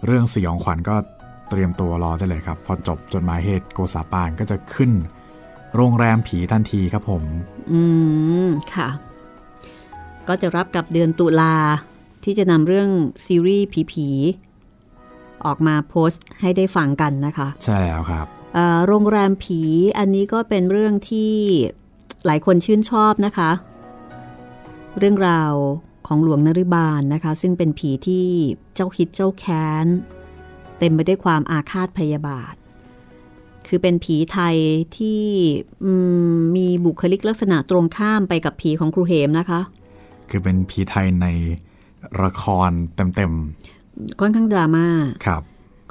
[0.06, 0.96] เรื่องสยองขวัญก็
[1.50, 4.92] เตรียมตัวรอได้เลยครับ พอจบจดหมายเหตุโกษาปานก็จะขึ้น
[5.76, 7.24] โรงแรมผีทันทีครับผม
[7.72, 7.82] อื
[8.46, 8.90] ม ค่ะ
[10.28, 11.56] ก็จะรับกับเดือนตุลา
[12.24, 12.90] ที่จะนำเรื่อง
[13.26, 19.62] ซีรีส์ผีๆออกมาโพสต์ให้ได้ฟังกันนะคะ ใช่แล้วครับเอ่อโรงแรมผี
[19.98, 21.34] อันนี้ก็เป็นเรื่องที่
[22.26, 23.52] หลายคนชื่นชอบนะคะ
[24.98, 25.54] เรื่องราว
[26.08, 28.26] ของหลวงนริบาลนะคะ ซึ่งเป็นผีที่
[28.76, 29.86] เจ้าคิดเจ้าแค้น
[30.80, 32.56] เต็มไปด้วยความอาฆาตพยาบาท
[33.68, 34.56] คือเป็นผีไทย
[34.98, 35.22] ที่
[35.84, 35.92] อื
[36.36, 39.60] มมีบุคลิกลักษณะตรงข้ามไปกับผีของครูเหมนะคะ
[40.30, 41.28] คือเป็นผีไทยใน
[42.24, 43.34] ละครเต็ม
[44.20, 45.42] ค่อนข้างดราม่าๆครับ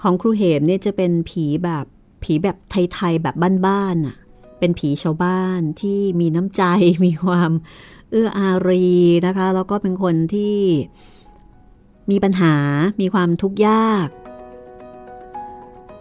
[0.03, 1.85] ของครูเหมเนี่ยจะเป็นผีแบบ
[2.25, 3.35] ผีแบบไทยๆแบบ
[3.67, 4.17] บ้านๆน่ะ
[4.59, 6.63] เป็นผีชาวบ้านที่มีน้ำใจ
[7.07, 7.51] มีความ
[8.13, 8.85] เอื้ออารี
[9.27, 10.57] นะคะ แล้วก็เป็นคนที่
[12.11, 12.55] มีปัญหา
[13.01, 14.09] มีความทุกข์ยาก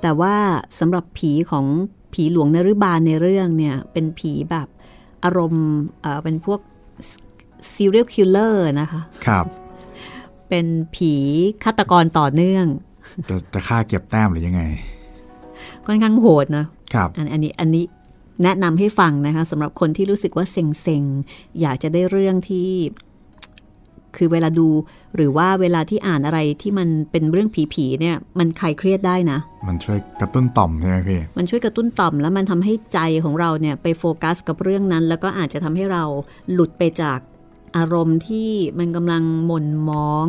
[0.01, 0.35] แต่ว่า
[0.79, 1.65] สำหรับผีของ
[2.13, 4.67] ผีหลวงนฤบาลในเรื่องเนี่ย เป็นผีแบบ
[5.23, 5.67] อารมณ์
[6.01, 6.59] เอ่อเป็นพวก
[7.73, 9.45] serial killer นะคะ ครับ
[10.49, 11.13] เป็นผี
[11.63, 12.65] ฆาตกรต่อเนื่อง
[13.29, 14.61] จะจะฆ่าเก็บแต้มหรือยังไง
[15.85, 17.85] ค่อนข้างโหดนะ ครับ อันอันนี้อันนี้
[18.43, 22.69] แนะนำให้ฟังนะคะสำหรับคนที่รู้สึกว่าเซ็งๆ อยากจะได้เรื่องที่
[24.17, 24.67] คือเวลาดู
[25.15, 36.03] หรือว่าเวลาที่อ่านอะไรที่มันเป็นเรื่องผีๆเนี่ย มันคลายเครียดได้นะ มันช่วยกระตุ้นต่อมใช่ไหมพี่มันช่วยกระตุ้นต่อม แล้วมันทำให้ใจของเราเนี่ยไปโฟกัสกับเรื่องนั้น แล้วก็อาจจะทำให้เรา
[36.53, 37.19] หลุดไปจาก
[37.77, 40.27] อารมณ์ที่มันกำลังหม่นหมอง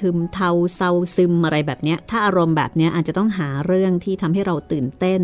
[0.00, 5.20] ทึมเทาเศร้าซึมอะไรแบบเนี้ยถ้าอารมณ์แบบเนี้ยอาจจะต้องหาเรื่องที่ทำให้เราตื่นเต้น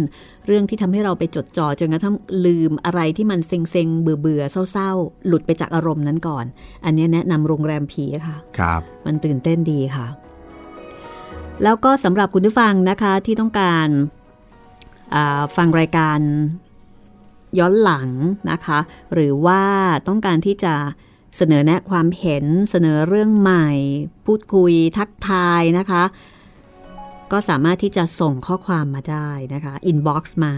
[0.47, 2.17] เรื่องที่ทำให้เราไปจดจ่อจนกระทั่ง
[2.47, 6.45] ลืมอะไรที่มันเซ็งเซ็งๆเบื่อเบื่อๆเศร้าๆ หลุดไปจากอารมณ์นั้นก่อน
[6.85, 10.07] อันเนี้ยแนะนำโรงแรมผีค่ะครับ มันตื่นเต้นดีค่ะ
[11.63, 13.89] แล้วก็สำหรับคุณผู้ฟังนะคะที่ต้องการ
[15.15, 16.19] อ่าฟังรายการ
[17.59, 18.09] ย้อนหลัง
[18.51, 18.79] นะคะ
[19.15, 19.63] หรือว่า
[20.09, 20.75] ต้องการที่จะ
[21.37, 23.69] เสนอแนะความเห็นเสนอเรื่องใหม่
[24.27, 26.03] พูดคุยทักทายนะคะ
[27.33, 30.55] ก็สามารถที่จะส่งข้อความมาได้นะคะ inbox มา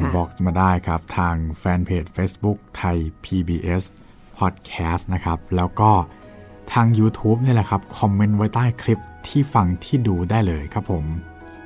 [0.00, 3.82] ค่ะบอกมาได้ครับ ทาง fanpage Facebook Thai PBS
[4.38, 5.90] Podcast นะครับ แล้วก็
[6.72, 11.04] ทาง YouTube นี่แหละครับ comment ไว้ใต้คลิปที่ฟังที่ดูได้เลยครับผม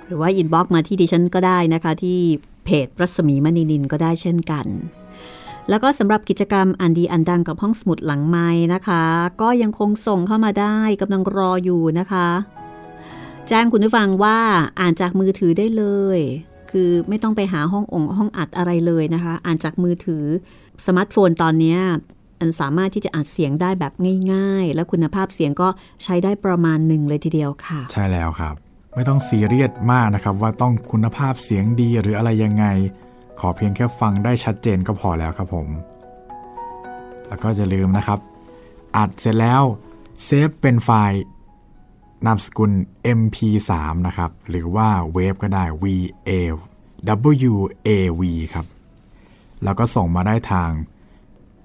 [0.07, 2.19] หรือว่า inbox มาที่ดิฉันก็ได้นะคะ ที่
[2.65, 4.67] เพจรัศมีมณีนิลก็ได้เช่นกัน
[5.71, 9.05] แล้วก็สำหรับกิจกรรมอันดีอันดังกับห้องสมุดหลังไมค์นะคะ
[9.41, 12.29] ก็ยังคงส่งเข้ามาได้กำลังรออยู่นะคะ
[13.49, 14.39] แจ้งคุณผู้ฟังว่า
[14.81, 15.85] อ่านจากมือถือได้เล
[16.17, 16.19] ย
[16.71, 20.25] คือไม่ต้องไปหาห้ององค์ห้องอัดอะไรเลยนะคะ อ่านจากมือถือ
[20.87, 21.77] สมาร์ทโฟนตอนนี้
[22.41, 23.93] อันสามารถที่จะอัดเสียงได้แบบ
[24.33, 25.69] ง่าย ๆ และคุณภาพเสียงก็
[26.05, 28.55] ใช้ได้ประมาณหนึ่งเลยทีเดียวค่ะ ใช่แล้วครับ
[28.95, 32.67] ไม่ต้องซีเรียสมากนะครับ ว่าต้องคุณภาพเสียงดีหรืออะไรยังไง
[33.41, 35.69] ขอเพียงแค่ฟังได้ชัดเจนก็พอแล้วครับผม
[37.29, 38.19] แล้วก็จะลืมนะครับ
[38.97, 39.63] อัดเสร็จแล้ว
[40.25, 41.23] เซฟเป็นไฟล์
[42.27, 42.73] นามสกุล
[43.19, 43.73] mp3
[44.07, 45.95] นะครับ หรือว่าเวฟก็ได้ va
[47.87, 48.23] wav
[48.55, 48.67] ครับ
[49.65, 50.71] แล้วก็ส่งมาได้ทาง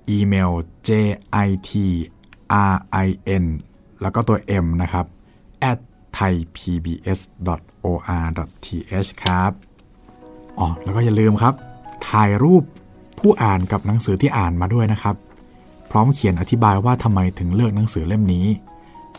[0.10, 0.52] อีเมล
[0.88, 2.26] jitrin
[4.02, 5.06] แล้วก็ตัว m นะครับ
[5.72, 5.80] at
[6.18, 7.20] thaipbs.or.th
[9.24, 9.52] ครับ
[10.60, 11.54] อ๋อ แล้วก็อย่าลืมครับ
[12.10, 12.64] ถ่ายรูป
[13.20, 15.16] ผู้อ่านกับหนังสือที่อ่านมาด้วยนะครับ
[15.92, 18.46] พร้อมเขียนอธิบายว่าทำไมถึงเลือกหนังสือเล่มนี้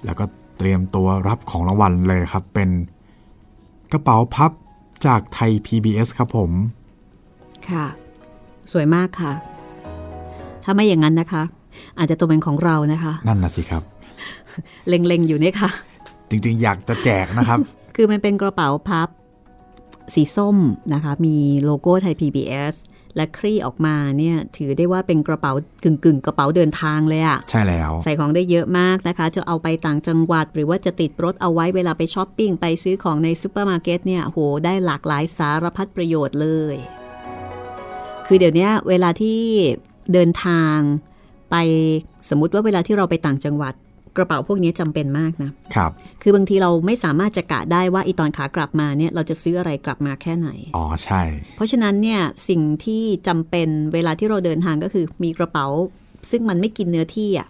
[0.04, 0.24] แล้วก็
[0.58, 2.70] เตรียมตัวรับของรางวัลเลยครับ เป็น
[3.92, 4.50] กระเป๋าพับ
[5.06, 6.50] จากไทย PBS ครับผม
[7.70, 7.86] ค่ะ
[8.72, 9.32] สวยมากค่ะ
[10.64, 11.42] ถ้าไม่อย่างนั้นนะคะ
[11.98, 13.82] อาจจะตัวเป็นของเรานะคะ นั่นนะสิครับ
[14.88, 15.70] เล็งๆอยู่เนี่ยค่ะ
[16.30, 17.58] จริงๆ อยากจะแจกนะครับ
[17.96, 19.08] คือมันเป็นกระเป๋าพับ
[20.14, 20.56] สีส้ม
[20.94, 22.74] นะคะ มีโลโก้ไทย PBS
[23.16, 25.52] และคลี่ออกมาเนี่ยถือได้ว่าเป็นกระเป๋า
[25.84, 36.76] กึ่งกึ่งๆกระเป๋าเดินทางเลยอะใช่แล้ว ใส่ของได้เยอะมากนะคะ จะเอาไปต่างจังหวัด หรือว่าจะติดรถเอาไว้เวลาไปช้อปปิ้ง ไปซื้อของในซูเปอร์มาร์เก็ตเนี่ยโหได้หลากหลายสารพัดประโยชน์เลย
[38.26, 39.40] คือเดี๋ยวนี้เวลาที่
[40.12, 40.78] เดินทาง
[41.50, 41.56] ไป
[42.30, 43.74] สมมุติว่าเวลาที่เราไปต่างจังหวัด
[44.16, 45.90] กระเป๋าพวกนี้จำเป็นมากนะครับ
[46.22, 51.22] คือบางทีเราไม่สามารถจะกะได้ว่าอีตอนขากลับมาเนี่ยเราจะซื้ออะไรกลับมาแค่ไหน อ๋อใช่
[51.56, 55.66] เพราะฉะนั้นเนี่ยสิ่งที่จำเป็นเวลาที่เราเดินทางก็คือมีกระเป๋า
[56.30, 57.48] ซึ่งมันไม่กินเนื้อที่อะ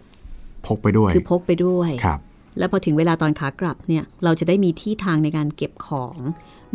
[0.67, 2.19] พกไปด้วย คือพกไปด้วยครับ
[2.59, 6.17] แล้วพอถึงเวลาตอนขากลับเนี่ยเราจะได้มีที่ทางในการเก็บของ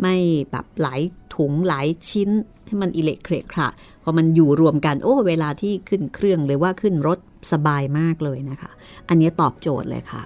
[0.01, 0.15] ไม่
[0.51, 1.01] แบบหลาย
[1.35, 2.29] ถุงหลายชิ้น
[2.73, 3.69] ให้มันอิเล็กเครกคระ
[4.03, 7.19] พอมันอยู่รวมกันโอ้เวลาที่ขึ้นเครื่องหรือว่าขึ้นรถ
[7.51, 8.71] สบายมากเลยนะคะ
[9.09, 10.23] อันนี้ตอบโจทย์เลยค่ะ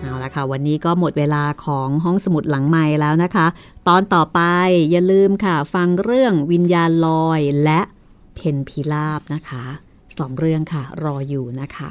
[0.00, 3.46] เอาละค่ะ วันนี้ก็หมดเวลาของห้องสมุดหลังไม้แล้วนะคะ
[3.88, 4.40] ตอนต่อไป
[4.90, 7.80] อย่าลืมค่ะ ฟังเรื่องวิญญาณลอยและ
[8.34, 9.64] เพนพิลาบนะคะ
[10.18, 11.88] สองเรื่องค่ะ รออยู่นะคะ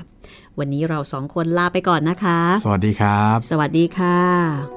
[0.59, 4.76] วันนี้เราสองคนลาไปก่อนนะคะ สวัสดีครับ สวัสดีค่ะ